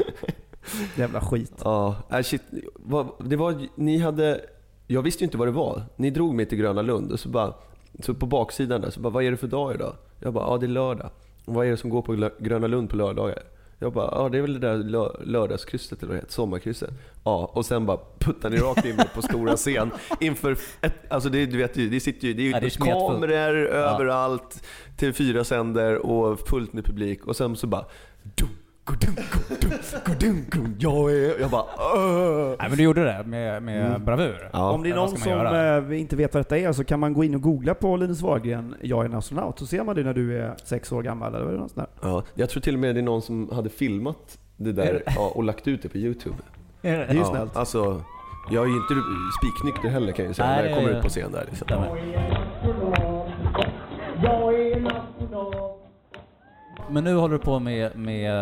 [0.97, 1.53] Jävla skit.
[1.65, 2.43] Ja, äh, shit.
[2.75, 4.41] Vad, det var, ni hade,
[4.87, 5.83] jag visste ju inte vad det var.
[5.97, 7.55] Ni drog mig till Gröna Lund och så bara,
[8.03, 9.95] så på baksidan där, så bara, vad är det för dag idag?
[10.19, 11.11] Jag bara, ja det är lördag.
[11.45, 13.43] Och vad är det som går på Gröna Lund på lördagar?
[13.83, 16.91] Jag bara, ja det är väl det där lö- lördagskrysset eller vad heter, sommarkrysset.
[17.25, 19.91] Ja, och sen bara puttar ni rakt in mig på stora scen
[20.21, 22.67] inför, ett, alltså det, du vet ju, det sitter ju, det är ju Ja, det
[22.67, 24.65] är kameror överallt,
[24.99, 27.85] TV4 sänder och fullt med publik och sen så bara,
[28.23, 28.49] dum,
[30.78, 31.64] jag är, jag bara,
[31.95, 34.05] "Åh." Nej men du gjorde det med, med Mm.
[34.05, 34.51] bravur.
[34.53, 34.70] Ja.
[34.70, 35.95] Om det är någon som göra?
[35.95, 38.74] inte vet vad detta är så kan man gå in och googla på Linus Wahlgren,
[38.80, 39.59] jag är en astronaut.
[39.59, 42.09] Så ser man det när du är sex år gammal eller något sånt där.
[42.09, 45.32] Ja, jag tror till och med det är någon som hade filmat det där ja,
[45.34, 46.36] och lagt ut det på YouTube.
[46.82, 47.57] Är Det är ju ja, snällt.
[47.57, 48.03] Alltså,
[48.51, 48.95] jag är ju inte
[49.41, 51.68] spiknykter heller kan jag ju säga Nej, när jag kommer ut på scen där liksom.
[56.93, 58.34] Men nu håller du på med, med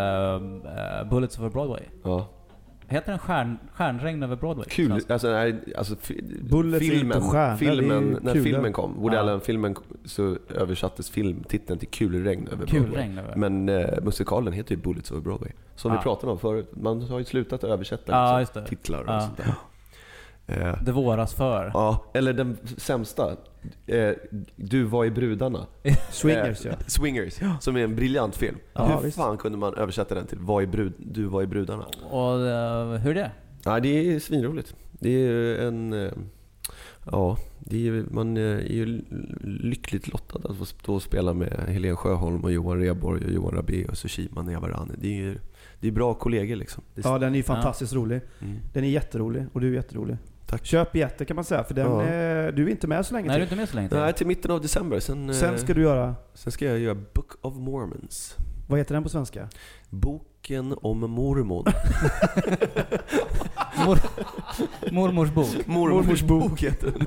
[1.03, 1.83] eh, Bullets over Broadway.
[2.05, 2.29] Ja.
[2.91, 4.67] Heter den stjärn, Stjärnregn över Broadway?
[4.69, 5.95] Kul, Alltså, alltså, nej, alltså
[6.43, 9.21] Bullets filmen, är filmen när filmen kom, Woody Ja.
[9.21, 12.81] Allen-filmen, så översattes filmtiteln till Kulregn över Broadway.
[12.91, 13.37] Kulregn över.
[13.37, 15.51] Men eh, musikalen heter ju Bullets over Broadway.
[15.77, 16.03] Som vi Ja.
[16.03, 19.21] pratade om förut, man har ju slutat översätta Ja, liksom, titlar och Ja.
[19.21, 19.55] sånt där.
[20.49, 21.71] Eh, Det våras för.
[21.75, 23.37] Ja, eller den sämsta.
[23.87, 24.11] Eh,
[24.57, 25.67] du var i brudarna.
[26.11, 26.79] Swingers Eh, ja.
[26.87, 28.57] Swingers, som är en briljant film.
[28.75, 29.17] Ja, Hur visst.
[29.17, 31.85] fan kunde man översätta den till var i brud, Du var i brudarna?
[32.11, 33.31] Och eh, hur är det?
[33.65, 34.75] Ja, det är svinroligt.
[34.93, 35.93] Det är ju en...
[35.93, 36.13] eh,
[37.13, 39.05] Ja, det är, man eh, är ju
[39.41, 43.55] lyckligt lottad att få stå och spela med Helen Sjöholm och Johan Rheborg och Johan
[43.55, 44.95] Rabaeus och Shima Niavarani.
[44.99, 45.39] Det är ju
[45.81, 46.83] det är bra kollegor liksom.
[46.95, 48.21] Ja, den är ju fantastiskt rolig.
[48.41, 48.57] mm.
[48.73, 50.17] Den är jätterolig och du är jätterolig.
[50.51, 50.65] Tack.
[50.67, 52.03] Köp biljetter kan man säga, för den, Ja.
[52.03, 53.53] eh, du är inte med så länge Nej, du är till.
[53.53, 53.99] inte med så länge till.
[53.99, 55.01] Nej, till mitten av december.
[55.01, 58.37] Sen, eh, Sen ska du göra, sen ska jag göra Book of Mormons.
[58.69, 59.49] vad heter den på svenska?
[59.91, 61.65] Boken om mormon.
[63.87, 63.99] Mor,
[64.93, 65.67] mormors bok.
[65.67, 67.07] Mormors bok heter den.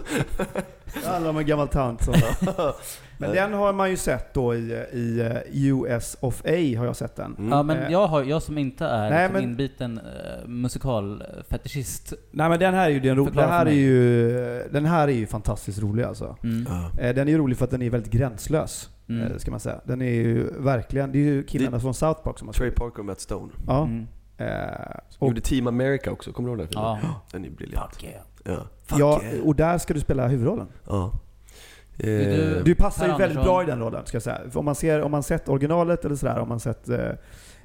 [1.03, 2.13] Det handlar om en gammal tant som...
[3.21, 6.95] Men den har man ju sett då i, i eh, US of A, har jag
[6.95, 7.35] sett den.
[7.37, 7.51] Mm.
[7.51, 12.13] Ja men Eh, jag, har, jag som inte är Nej, liksom men- inbiten uh, musikalfetischist.
[12.31, 14.29] Nej men den här är ju, den, ro- den, här är ju,
[14.71, 16.35] den här är ju fantastiskt rolig alltså.
[16.43, 16.65] Mm.
[16.99, 19.31] Eh, Den är ju rolig för att den är väldigt gränslös, Mm.
[19.31, 19.81] eh, ska man säga.
[19.85, 22.71] Den är ju verkligen, det är ju killarna från South Park som har Trey.
[22.71, 23.51] Parker och Matt Stone.
[23.67, 23.83] Ja.
[23.83, 24.07] Mm.
[24.37, 24.47] Eh,
[25.09, 26.97] Som och, gjorde Team America också, kommer du ihåg den filmen?
[27.03, 27.21] Ja.
[27.31, 27.93] Den är briljant.
[27.95, 28.21] Fuck yeah.
[28.45, 28.57] Ja.
[28.85, 29.45] Fuck ja, yeah.
[29.47, 30.67] och där ska du spela huvudrollen.
[30.87, 31.11] Ja.
[32.03, 34.39] Du- Eh, Du passar ju väldigt bra i den rollen, ska jag säga.
[34.53, 36.97] Om man ser, om man sett originalet eller sådär, om man sett eh,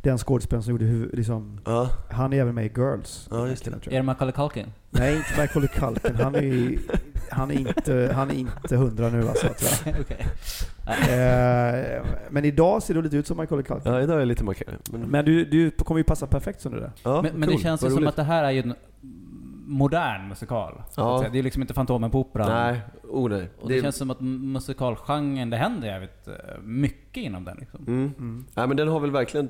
[0.02, 1.88] den skådespelaren som gjorde huvud, liksom, ja.
[2.10, 3.28] han är även med i Girls.
[3.30, 3.70] Ja, just det.
[3.86, 4.66] Är det Macaulay Culkin?
[4.90, 6.16] Nej, inte Macaulay Culkin.
[6.22, 6.78] Han är,
[7.30, 10.00] han är inte, han är inte hundra nu alltså, tror jag.
[10.00, 10.26] Okej.
[10.86, 13.92] Eh, men idag ser du lite ut som Macaulay Culkin.
[13.92, 14.74] ja, idag är jag lite markerad.
[14.90, 16.92] Men, Men du, du kommer ju passa perfekt som du där.
[17.02, 17.56] ja, Men, men cool.
[17.56, 18.08] det känns ju som roligt.
[18.08, 18.74] att det här är ju en
[19.68, 20.82] modern musikal.
[20.96, 21.24] Ja.
[21.32, 22.48] Det är liksom inte Fantomen på Operan.
[22.50, 23.48] Nej, oh nej.
[23.60, 27.84] Och det, känns som att musikalgenren, det händer jävligt eh, mycket inom den liksom.
[27.86, 28.44] Mm.
[28.54, 29.48] Nej, men den har väl verkligen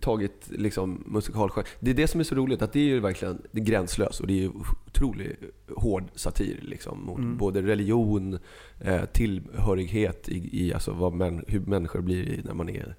[0.00, 1.68] tagit liksom, musikalgenre.
[1.80, 4.20] Det är det som är så roligt, att det är ju verkligen det är gränslöst
[4.20, 4.50] och det är ju
[4.86, 5.40] otroligt
[5.76, 7.36] hård satir liksom, mot Mm.
[7.36, 8.38] både religion,
[8.80, 12.96] eh, tillhörighet i, i alltså, vad män, hur människor blir när man är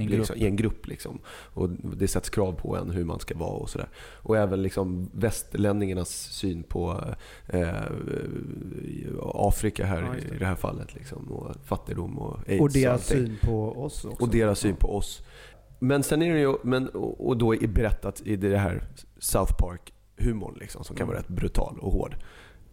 [0.00, 0.18] en grupp.
[0.18, 0.86] liksom, i en grupp.
[0.86, 1.18] Liksom.
[1.54, 3.88] Och det sätts krav på en hur man ska vara och sådär.
[4.22, 7.04] Och även liksom västerlänningarnas syn på
[7.48, 7.68] eh,
[9.22, 10.34] Afrika här Ja, det.
[10.34, 10.94] i det här fallet.
[10.94, 13.26] Liksom, och fattigdom och aids Och deras allting.
[13.26, 14.22] syn på oss också.
[14.24, 15.22] Och deras syn på oss.
[15.78, 18.82] Men sen är det ju, men, och och då är berättat i det här
[19.18, 22.16] South Park-humorn liksom, som kan vara rätt brutal och hård.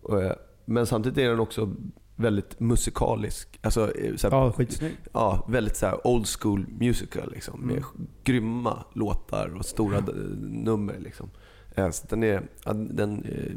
[0.02, 0.34] Och, eh,
[0.66, 1.76] Men samtidigt är den också
[2.18, 3.60] väldigt musikalisk.
[3.62, 4.98] Alltså, eh, så här, Ja, skitsnygg.
[5.14, 8.08] ja, väldigt så här old school musical liksom, med Mm.
[8.24, 10.96] grymma låtar och stora d- nummer.
[11.00, 11.30] Liksom.
[11.76, 13.52] Eh, Så den, är, ja, den, eh,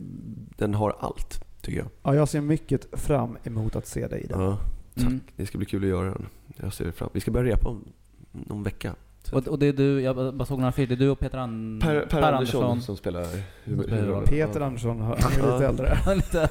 [0.58, 1.88] den har allt, tycker jag.
[2.02, 4.40] Ja, jag ser mycket fram emot att se dig i den.
[4.40, 4.58] Ja,
[4.94, 5.06] tack.
[5.06, 5.20] Mm.
[5.36, 6.26] Det ska bli kul att göra den.
[6.56, 7.84] Jag ser fram Vi ska börja repa om
[8.32, 8.94] någon vecka.
[9.22, 11.18] Så Och, och det är du, jag bara såg några affischer, det är du och
[11.18, 13.26] Peter, An- Per, per, Andersson, som spelar
[13.64, 14.26] huvud- spelar huvudrollen.
[14.26, 15.98] Peter Andersson, han är lite äldre.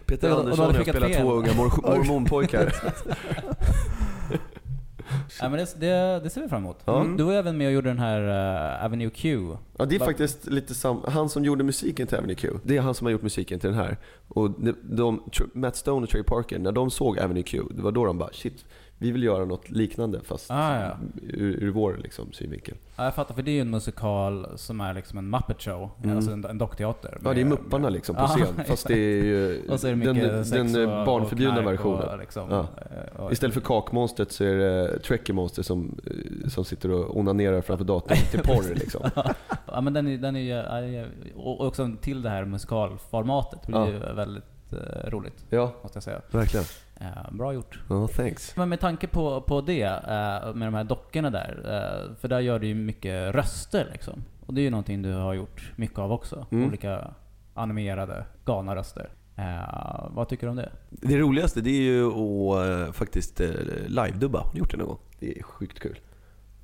[0.06, 1.22] Peter Andersson och jag spelar fel.
[1.22, 2.72] två unga mor- mormonpojkar.
[5.40, 6.78] Ja, men det, det, det ser vi fram emot.
[6.84, 7.00] Ja.
[7.00, 7.16] Mm.
[7.16, 8.20] Du var även med och gjorde den här
[8.78, 9.48] uh, Avenue Q.
[9.78, 11.00] Ja, det är Va- faktiskt lite sam...
[11.08, 13.70] Han som gjorde musiken till Avenue Q, det är han som har gjort musiken till
[13.70, 13.96] den här.
[14.28, 15.22] Och de, de,
[15.54, 18.30] Matt Stone och Trey Parker, när de såg Avenue Q, det var då de bara
[18.32, 18.64] shit,
[18.98, 20.90] vi vill göra något liknande fast Ah, ja.
[21.22, 22.74] ur, ur vår liksom, synvinkel.
[22.96, 25.90] Ja, jag fattar, för det är ju en musikal som är liksom en Muppet Show.
[26.04, 26.16] Mm.
[26.16, 27.18] Alltså en, en dockteater.
[27.24, 28.64] Ja, det är Mupparna liksom på scen.
[28.66, 30.04] Fast det är ju är det
[30.52, 32.08] den, den och, barnförbjudna och versionen.
[32.08, 32.66] Och liksom, Ja.
[33.16, 37.16] eh, och- Istället för kakmonstret så är det Trekkie Monster som, eh, som sitter och
[37.18, 39.10] onanerar framför datorn till porr liksom.
[39.66, 40.40] ja men den är, den är
[40.86, 43.60] ju, och också till det här musikalformatet.
[43.66, 46.20] Det blir ju väldigt eh, roligt, Ja, måste jag säga.
[46.30, 46.66] verkligen.
[47.00, 47.80] Eh, bra gjort.
[47.88, 48.56] Ja, thanks.
[48.56, 52.40] Men med tanke på, på det, eh, med de här dockorna där, eh, för där
[52.40, 54.24] gör du ju mycket röster liksom.
[54.46, 56.46] Och det är ju någonting du har gjort mycket av också.
[56.50, 56.68] Mm.
[56.68, 57.14] Olika
[57.54, 59.08] animerade, galna röster.
[59.36, 60.70] Eh, vad tycker du om det?
[60.90, 63.40] Det roligaste det är ju att faktiskt
[63.86, 64.38] live-dubba.
[64.38, 64.98] Har ni gjort det någon gång?
[65.18, 65.98] Det är sjukt kul.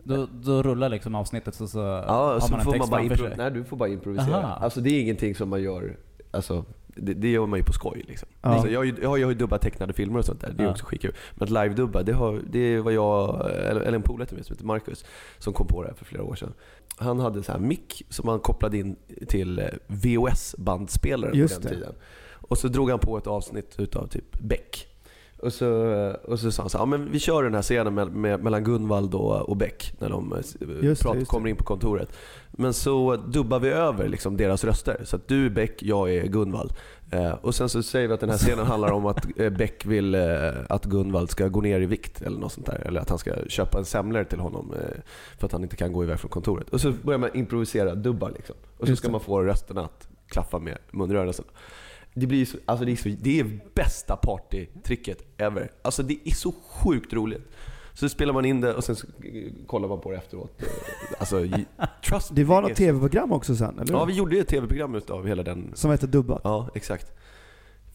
[0.04, 2.02] Då, då rullar liksom avsnittet så, så Ja,
[2.32, 3.36] har så man en får text man bara impro- sig.
[3.36, 4.36] Nej, du får bara improvisera.
[4.36, 4.54] Aha.
[4.64, 5.96] Alltså det är ingenting som man gör,
[6.30, 6.64] alltså
[6.96, 8.28] det, det gör man ju på skoj liksom.
[8.42, 8.48] Ja.
[8.48, 10.70] Alltså, jag, jag, jag har ju dubbat tecknade filmer och sånt där, det är Ja.
[10.72, 11.12] också skitkul.
[11.34, 14.66] Men att live-dubba, det, har, det var jag, eller, en polare till mig som heter
[14.66, 15.04] Marcus,
[15.38, 16.52] som kom på det här för flera år sedan.
[16.96, 18.96] Han hade så här mick som han kopplade in
[19.28, 21.94] till eh, VHS-bandspelare på den tiden.
[22.32, 24.86] Och så drog han på ett avsnitt utav typ Beck.
[25.42, 25.68] Och så,
[26.24, 28.42] och så sa han så här, ja, men vi kör den här scenen med, med,
[28.42, 31.24] mellan Gunvald och, och Beck när de eh, Just det, prat, just det.
[31.24, 32.12] kommer in på kontoret.
[32.50, 35.00] Men så dubbar vi över liksom deras röster.
[35.04, 36.72] Så att du är Beck, jag är Gunvald.
[37.10, 39.86] Eh, och sen så säger vi att den här scenen handlar om att eh, Beck
[39.86, 40.20] vill eh,
[40.68, 42.82] att Gunvald ska gå ner i vikt eller något sånt där.
[42.86, 45.00] Eller att han ska köpa en semlor till honom eh,
[45.38, 46.70] för att han inte kan gå iväg från kontoret.
[46.70, 48.56] Och så börjar man improvisera dubbar liksom.
[48.78, 51.48] Och så Just ska man få rösterna att klaffa med munrörelserna.
[52.20, 55.70] Det, blir så, alltså det, är så, det är bästa partytricket ever.
[55.82, 57.48] Alltså det är så sjukt roligt.
[57.94, 58.96] Så spelar man in det och sen
[59.66, 60.62] kollar man på det efteråt.
[61.18, 61.46] Alltså,
[62.08, 64.94] trust Det var något det tv-program också sen, eller Ja, vi gjorde ju ett tv-program
[64.94, 65.70] utav hela den.
[65.74, 66.40] Som hette Dubbat.
[66.44, 67.12] Ja, exakt.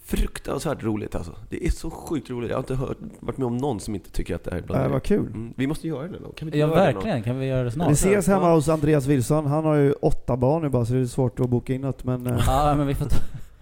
[0.04, 1.36] Fruktansvärt roligt alltså.
[1.50, 2.50] Det är så sjukt roligt.
[2.50, 4.62] Jag har inte hört, varit med om någon som inte tycker att det här är
[4.64, 5.28] bland Äh, det- vad kul.
[5.28, 6.34] Mm, Vi måste göra det någon gång.
[6.34, 7.90] Kan vi inte Ja göra det verkligen, kan vi göra det snart?
[7.90, 8.56] Vi ses hemma Ja.
[8.56, 9.46] hos Andreas Wilson.
[9.46, 12.04] Han har ju åtta barn nu bara så det är svårt att boka in något
[12.04, 12.28] men...
[12.28, 13.16] eh, Ja men vi får ta...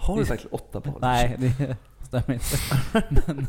[0.07, 0.95] Har du verkligen åtta barn?
[1.01, 2.45] Nej, det stämmer inte.
[3.25, 3.47] Men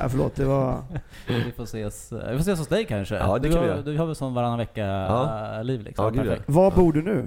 [0.00, 0.82] Nej förlåt, det var...
[1.28, 3.14] vi får ses, vi får ses hos dig kanske?
[3.16, 3.84] Ja, det du, kan vi har, göra.
[3.84, 4.64] du har väl sån varannan Ja.
[4.64, 6.04] vecka-liv liksom?
[6.04, 6.22] Ja, ja.
[6.30, 6.44] Perfekt.
[6.48, 7.26] Var bor du nu?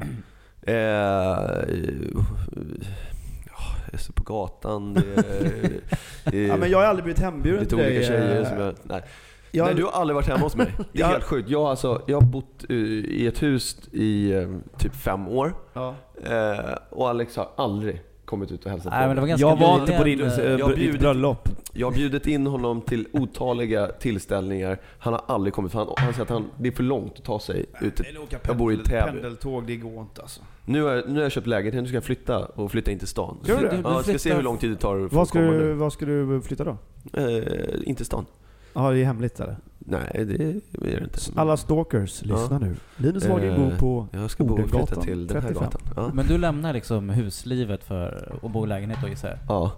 [0.61, 0.75] Eh,
[3.47, 4.93] ja, jag är så på gatan.
[4.93, 5.71] Det är,
[6.31, 7.87] det är Ja men jag har aldrig blivit hembjuden till dig.
[7.87, 8.75] olika tjejer eh, som jag...
[8.83, 9.01] Nej.
[9.51, 10.73] jag- Nej, du har aldrig varit hemma hos mig.
[10.93, 11.49] Det är helt sjukt.
[11.49, 15.53] Jag har, alltså, jag har bott eh, i ett hus i eh, typ fem år.
[15.73, 15.95] Ja.
[16.23, 16.59] Eh,
[16.89, 19.79] och Alex har aldrig kommit ut och hälsat Nej, men det var ganska Jag var
[19.79, 21.49] inte på din, eh, jag har bjudit- bröllop.
[21.73, 24.77] Jag har bjudit in honom till otaliga tillställningar.
[24.99, 25.71] Han har aldrig kommit.
[25.71, 28.01] för Han, han säger att han, det är för långt att ta sig ut.
[28.47, 29.11] Jag bor i Täby.
[29.11, 30.41] Pendeltåg, det går inte alltså.
[30.65, 33.07] Nu har, nu har jag köpt lägenhet, nu ska jag flytta och flytta in till
[33.07, 33.37] stan.
[33.43, 33.61] Ska du?
[33.61, 35.89] Du- Ja, jag ska se hur lång tid det tar att ska, komma du, var
[35.89, 36.77] ska du flytta då?
[37.13, 37.43] Eh,
[37.83, 38.25] inte till stan.
[38.73, 39.57] Ja, det är hemligt eller?
[39.79, 40.61] Nej, det är
[40.97, 41.19] det inte.
[41.35, 42.75] Alla stalkers, lyssna nu.
[42.97, 45.63] Linus Wahlgren Eh, bor på Jag ska bo och flytta Odengatan, till den här 35.
[45.63, 45.81] gatan.
[45.95, 46.11] Ja.
[46.13, 49.37] Men du lämnar liksom huslivet för att bo i lägenhet då gissar jag?
[49.47, 49.71] ja.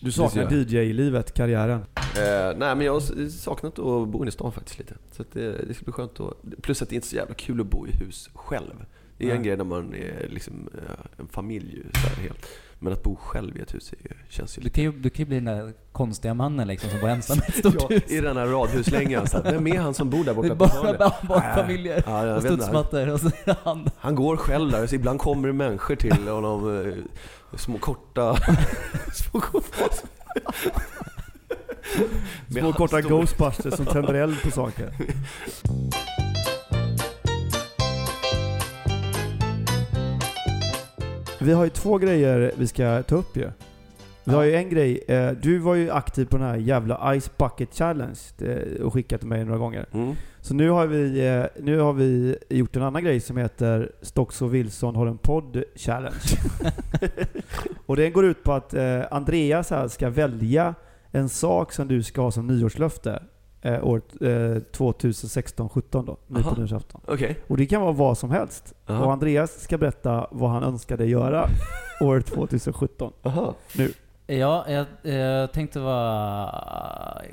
[0.00, 1.80] Du saknar DJ-livet, karriären.
[1.96, 4.94] Eh, nej men jag har s- saknat att bo inne i stan faktiskt lite.
[5.12, 6.62] Så att det, det ska bli skönt att...
[6.62, 8.84] Plus att det är inte så jävla kul att bo i hus själv.
[9.18, 12.46] Det är en grej när man är liksom eh, en familj så här helt.
[12.80, 14.74] Men att bo själv i ett hus är, känns ju Du lite...
[14.74, 17.40] kan ju, du kan ju bli den där konstiga mannen liksom som bor ensam i
[17.48, 18.02] ett stort Ja, hus.
[18.10, 19.26] I den här radhuslängan.
[19.26, 20.98] Så här, vem är han som bor där Det borta är på bara hörnet?
[20.98, 23.30] barn- barnfamiljer Ja, jag och studsmattor och så
[23.64, 23.90] han.
[23.98, 26.86] Han går själv där, så ibland kommer det människor till honom.
[26.86, 26.94] Eh,
[27.58, 28.36] små korta...
[29.14, 29.84] små korta...
[32.50, 34.92] Små korta ghostbusters som tänder eld på saker.
[41.40, 43.50] Vi har ju två grejer vi ska ta upp ju.
[44.24, 47.30] Vi har ju en grej, eh, du var ju aktiv på den här jävla Ice
[47.36, 49.86] Bucket Challenge eh, och skickat till mig några gånger.
[49.92, 50.14] Mm.
[50.40, 54.42] Så nu har vi, eh, nu har vi gjort en annan grej som heter Stocks
[54.42, 56.36] och Wilson har en podd challenge.
[57.86, 58.74] och den går ut på att
[59.10, 60.74] Andreas här ska välja
[61.10, 63.22] en sak som du ska ha som nyårslöfte
[63.62, 66.50] eh, året eh, 2016-17 då, nu Aha.
[66.50, 67.00] på nyårsafton.
[67.06, 67.38] Okej.
[67.46, 68.74] Och det kan vara vad som helst.
[68.86, 69.04] Aha.
[69.04, 71.48] Och Andreas ska berätta vad han önskade göra
[72.00, 73.12] år 2017.
[73.22, 73.54] Aha.
[74.26, 76.54] Ja, jag, jag tänkte vara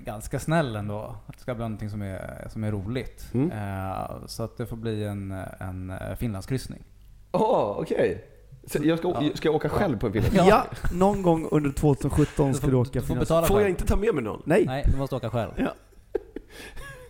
[0.05, 1.15] ganska snäll ändå.
[1.28, 3.30] Att det ska bli någonting som är, som är roligt.
[3.34, 3.51] Mm.
[3.51, 6.84] Eh, så att det får bli en, en Finlandskryssning.
[7.32, 8.26] Åh, okej.
[8.67, 9.30] Så jag ska, Ja.
[9.34, 10.26] ska jag åka själv på en film?
[10.32, 10.45] Ja.
[10.47, 13.69] Ja, någon gång under 2017 Du ska får, du åka du får betala Får jag
[13.69, 14.41] inte ta med mig någon?
[14.45, 14.63] Nej.
[14.65, 15.51] Nej, du måste åka själv.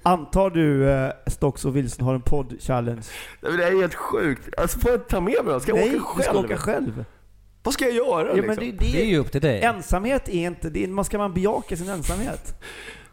[0.03, 3.09] Antar du eh, Stocks och Wilson har en podd-challenge?
[3.41, 4.49] Nej, Det är helt sjukt.
[4.57, 5.59] Alltså får jag ta med mig dem?
[5.59, 6.23] Ska jag Nej, åka du själv?
[6.23, 7.05] ska åka själv.
[7.63, 8.47] Vad ska jag göra Ja, liksom?
[8.47, 9.61] men det, Det är ju upp till dig.
[9.61, 12.61] Ensamhet är inte, det är, man ska man bejaka sin ensamhet.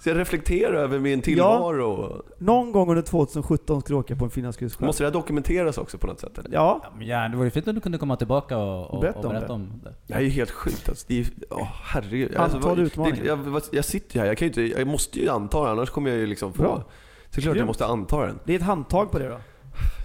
[0.03, 2.23] Ska jag reflektera över min tillvaro?
[2.39, 4.87] Någon gång under 2017 ska du åka på en finlandskryss själv.
[4.87, 6.39] Måste det här dokumenteras också på något sätt?
[6.39, 6.51] Eller?
[6.53, 9.19] Ja, Ja, men ja, det vore fint om du kunde komma tillbaka och, och, Berätta
[9.19, 9.53] och om berätta det.
[9.53, 9.95] om det.
[10.07, 11.05] Det här är ju helt sjukt alltså.
[11.09, 12.37] Det är, åh, herregud.
[12.37, 13.17] Antal vad- utmaningar.
[13.23, 15.65] det- Jag, vad- jag sitter ju här, jag, kan ju inte, jag måste ju anta
[15.65, 16.63] det, annars kommer jag ju liksom få...
[16.63, 16.77] Bra.
[16.77, 16.85] Så
[17.31, 18.39] det är klart jag måste anta den.
[18.45, 19.39] det är ett handtag på det då.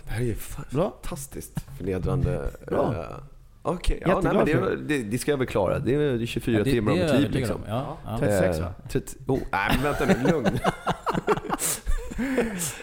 [0.05, 2.51] Det här är ju fantastiskt förnedrande.
[2.67, 2.95] Bra.
[3.67, 5.79] Eh, Okej, ja, nej, men det, det, det ska jag väl klara.
[5.79, 7.55] Det är 24 Ja, det, timmar det är om övertygad liksom.
[7.55, 7.61] om.
[7.67, 8.17] Ja, ja.
[8.19, 8.65] 36 va?
[8.65, 10.59] Eh, 30, oh, nej men vänta nu, lugn.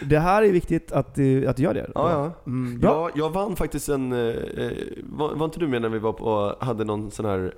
[0.01, 1.91] Det här är viktigt att du, att du gör det.
[1.95, 2.51] Ja, ja.
[2.51, 3.09] Mm, bra.
[3.15, 4.11] Jag, vann faktiskt en...
[4.11, 4.71] eh, eh,
[5.03, 7.53] var, var inte du med när vi var på, hade någon sån här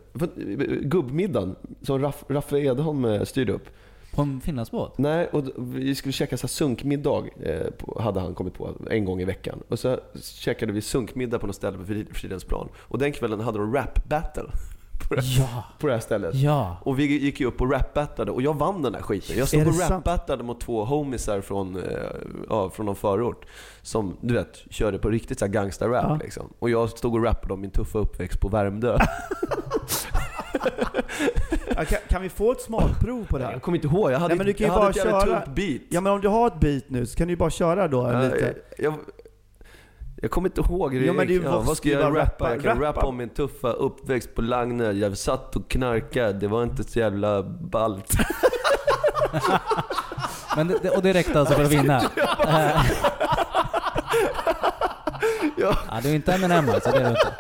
[0.82, 3.70] gubbmiddag som Raff, Raffe Edholm eh, styrde upp?
[4.18, 4.98] På en finlandsbåt?
[4.98, 9.06] Nej, och vi skulle käka så här sunkmiddag, eh, på, hade han kommit på, en
[9.06, 9.60] gång i veckan.
[9.70, 12.70] Och så käkade vi sunkmiddag på något ställe på Frid- Fridhemsplan.
[12.78, 14.44] Och den kvällen hade de rap battle
[15.10, 15.64] på det, Ja!
[15.80, 16.36] på det här stället.
[16.36, 16.78] Ja!
[16.84, 19.38] Och vi gick ju upp och rap-battlade och jag vann den där skiten.
[19.38, 21.84] Jag stod och rap-battlade mot två homisar från, eh,
[22.50, 23.46] ja, från någon förort.
[23.82, 26.20] Som du vet, körde på riktigt så här gangsta-rap Ja.
[26.24, 26.54] liksom.
[26.60, 28.98] Och jag stod och rappade om min tuffa uppväxt på Värmdö.
[31.76, 33.52] Ja, kan, kan vi få ett smakprov på det här?
[33.52, 34.96] jag kommer inte ihåg, jag hade, Nej, men du kan ju jag hade bara ett
[34.96, 35.42] jävligt köra.
[35.42, 35.82] tungt beat.
[35.90, 38.10] Ja men om du har ett beat nu så kan du ju bara köra då
[38.14, 38.54] Ja, lite.
[38.78, 38.94] jag, jag,
[40.22, 41.06] jag kommer inte ihåg det.
[41.06, 42.20] Ja, men det är ju- ja, vad ska jag rappa?
[42.20, 42.50] rappa?
[42.54, 43.00] Jag kan Rappa.
[43.00, 44.92] rappa om min tuffa uppväxt på Lagnö.
[44.92, 48.12] Jag satt och knarkade, det var inte så jävla ballt.
[50.56, 52.02] Men det, det- och det räckte alltså för att vinna?
[55.58, 55.74] Ja.
[55.92, 57.34] ja, du är inte Eminem alltså, det är du inte.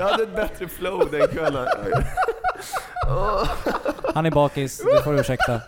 [0.00, 1.66] Jag hade ett bättre flow den kvällen.
[4.14, 5.60] Han är bakis, det får du ursäkta.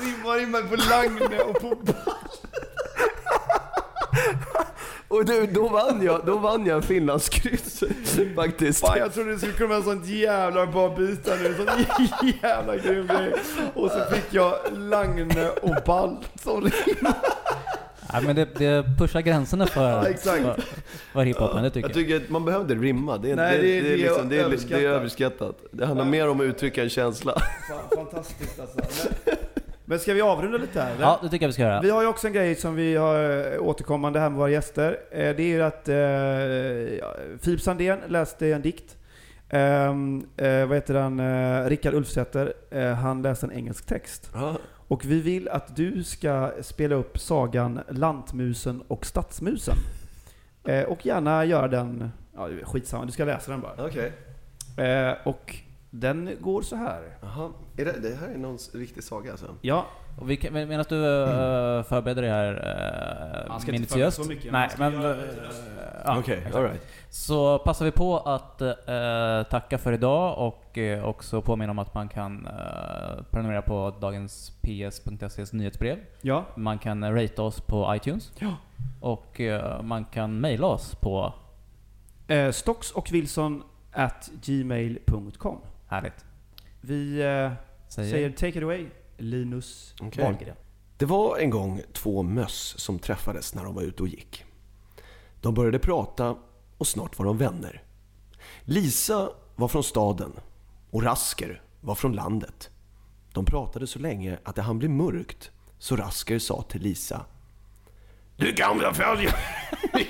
[0.00, 1.76] Rimmar rimmar på Lagne och på...
[5.08, 7.82] Och du, då vann jag, då vann jag en finlandskryss
[8.36, 8.80] faktiskt.
[8.80, 11.54] Fan jag trodde du skulle komma en sån jävla bra bit där nu.
[11.54, 11.66] Sån
[12.42, 13.34] jävla grym grej.
[13.74, 17.12] Och så fick jag Lagne och Balt som rim.
[18.12, 20.42] Ja, men det, det pushar gränserna för, Ja, exakt.
[20.42, 20.60] för,
[21.12, 23.18] för hiphopen, det tycker Jag tycker att man behövde rimma.
[23.18, 24.82] Det är, Nej, det, det är- det, är det är liksom, det, är, det överskattat.
[24.82, 25.56] är överskattat.
[25.70, 27.32] Det handlar mer om att uttrycka en känsla.
[27.68, 28.78] Fan, fantastiskt alltså.
[29.26, 29.34] Men,
[29.84, 31.02] men ska vi avrunda lite här eller?
[31.02, 31.80] Ja, det tycker jag vi ska göra.
[31.80, 34.98] Vi har ju också en grej som vi har eh, återkommande här med våra gäster.
[35.10, 38.96] Eh, Det är ju att eh, Filip Sandén läste en dikt.
[39.52, 41.20] Um, eh, vad heter han?
[41.20, 42.52] Eh, Rickard Ulfsäter.
[42.94, 44.30] Han läste en engelsk text.
[44.34, 44.56] Ja.
[44.88, 49.76] Och vi vill att du ska spela upp sagan Lantmusen och Stadsmusen.
[50.66, 53.86] Eh, och gärna göra den, ja skitsamma, du ska läsa den bara.
[53.86, 54.12] Okej.
[54.76, 55.56] Eh, och
[55.90, 57.16] den går så här.
[57.22, 57.50] Jaha.
[57.72, 59.46] Det, det här är någon riktig saga alltså?
[59.60, 59.86] Ja,
[60.18, 62.52] Och vi medan du uh, förbereder dig här
[63.42, 64.16] uh, Man ska inte minutiöst.
[64.16, 64.92] förbereda så mycket, Nej, men...
[64.92, 65.24] göra eh,
[66.04, 66.56] ja, Okej, exakt.
[66.56, 66.86] alright.
[67.10, 71.94] Så passar vi på att eh, tacka för idag och eh, också påminna om att
[71.94, 75.98] man kan uh, prenumerera på dagens ps.ses nyhetsbrev.
[76.20, 78.32] ja, Man kan eh, ratea oss på iTunes.
[78.38, 78.56] Ja.
[79.00, 81.32] Och eh, man kan mejla oss på...
[82.28, 83.62] eh, Stocks och Wilson
[83.92, 85.58] at gmail.com.
[85.88, 86.24] Härligt.
[86.80, 87.52] Vi eh,
[87.88, 88.86] Säger, säger take it away,
[89.18, 90.24] Linus Okej.
[90.24, 90.56] Wahlgren.
[90.96, 94.44] Det var en gång två möss som träffades när de var ute och gick.
[95.40, 96.36] De började prata
[96.78, 97.82] och snart var de vänner.
[98.64, 100.32] Lisa var från staden
[100.90, 102.70] och Rasker var från landet.
[103.32, 107.24] De pratade så länge att det hann bli mörkt så Rasker sa till Lisa.
[108.36, 108.94] Du gamla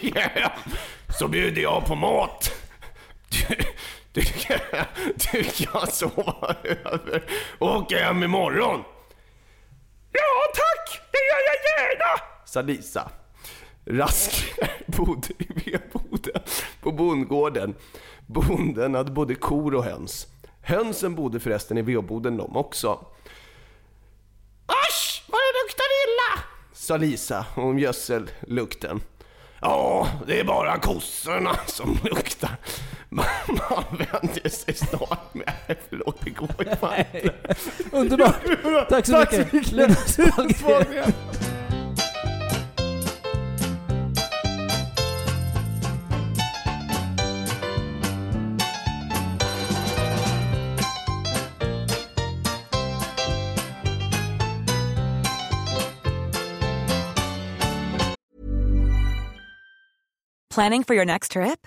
[0.03, 0.53] yeah,
[1.19, 2.51] så bjuder jag på mat.
[3.29, 3.57] Du,
[4.13, 4.23] du,
[5.33, 7.25] du kan sova över
[7.59, 8.85] och åka hem imorgon.
[10.19, 13.11] Ja tack, det gör jag gärna, sa Lisa.
[13.87, 14.55] Rask
[14.87, 16.43] bodde i vedboden
[16.81, 17.75] på bondgården.
[18.27, 20.27] Bonden hade både kor och höns.
[20.63, 22.89] Hönsen bodde förresten i vedboden de också.
[24.67, 29.01] Asch, vad det luktar illa, sa Lisa om gödsellukten.
[29.61, 32.57] Ja, det är bara kossorna som luktar.
[33.49, 35.53] Man, man vänjer sig snart med.
[35.89, 37.33] Förlåt, det går ju fan inte.
[37.93, 38.35] Underbart!
[38.89, 39.53] Tack så Tack så mycket!
[39.53, 40.63] mycket, Linus Linus Wahlgren.
[40.63, 41.13] Wahlgren.
[60.51, 61.67] Planning for your next trip?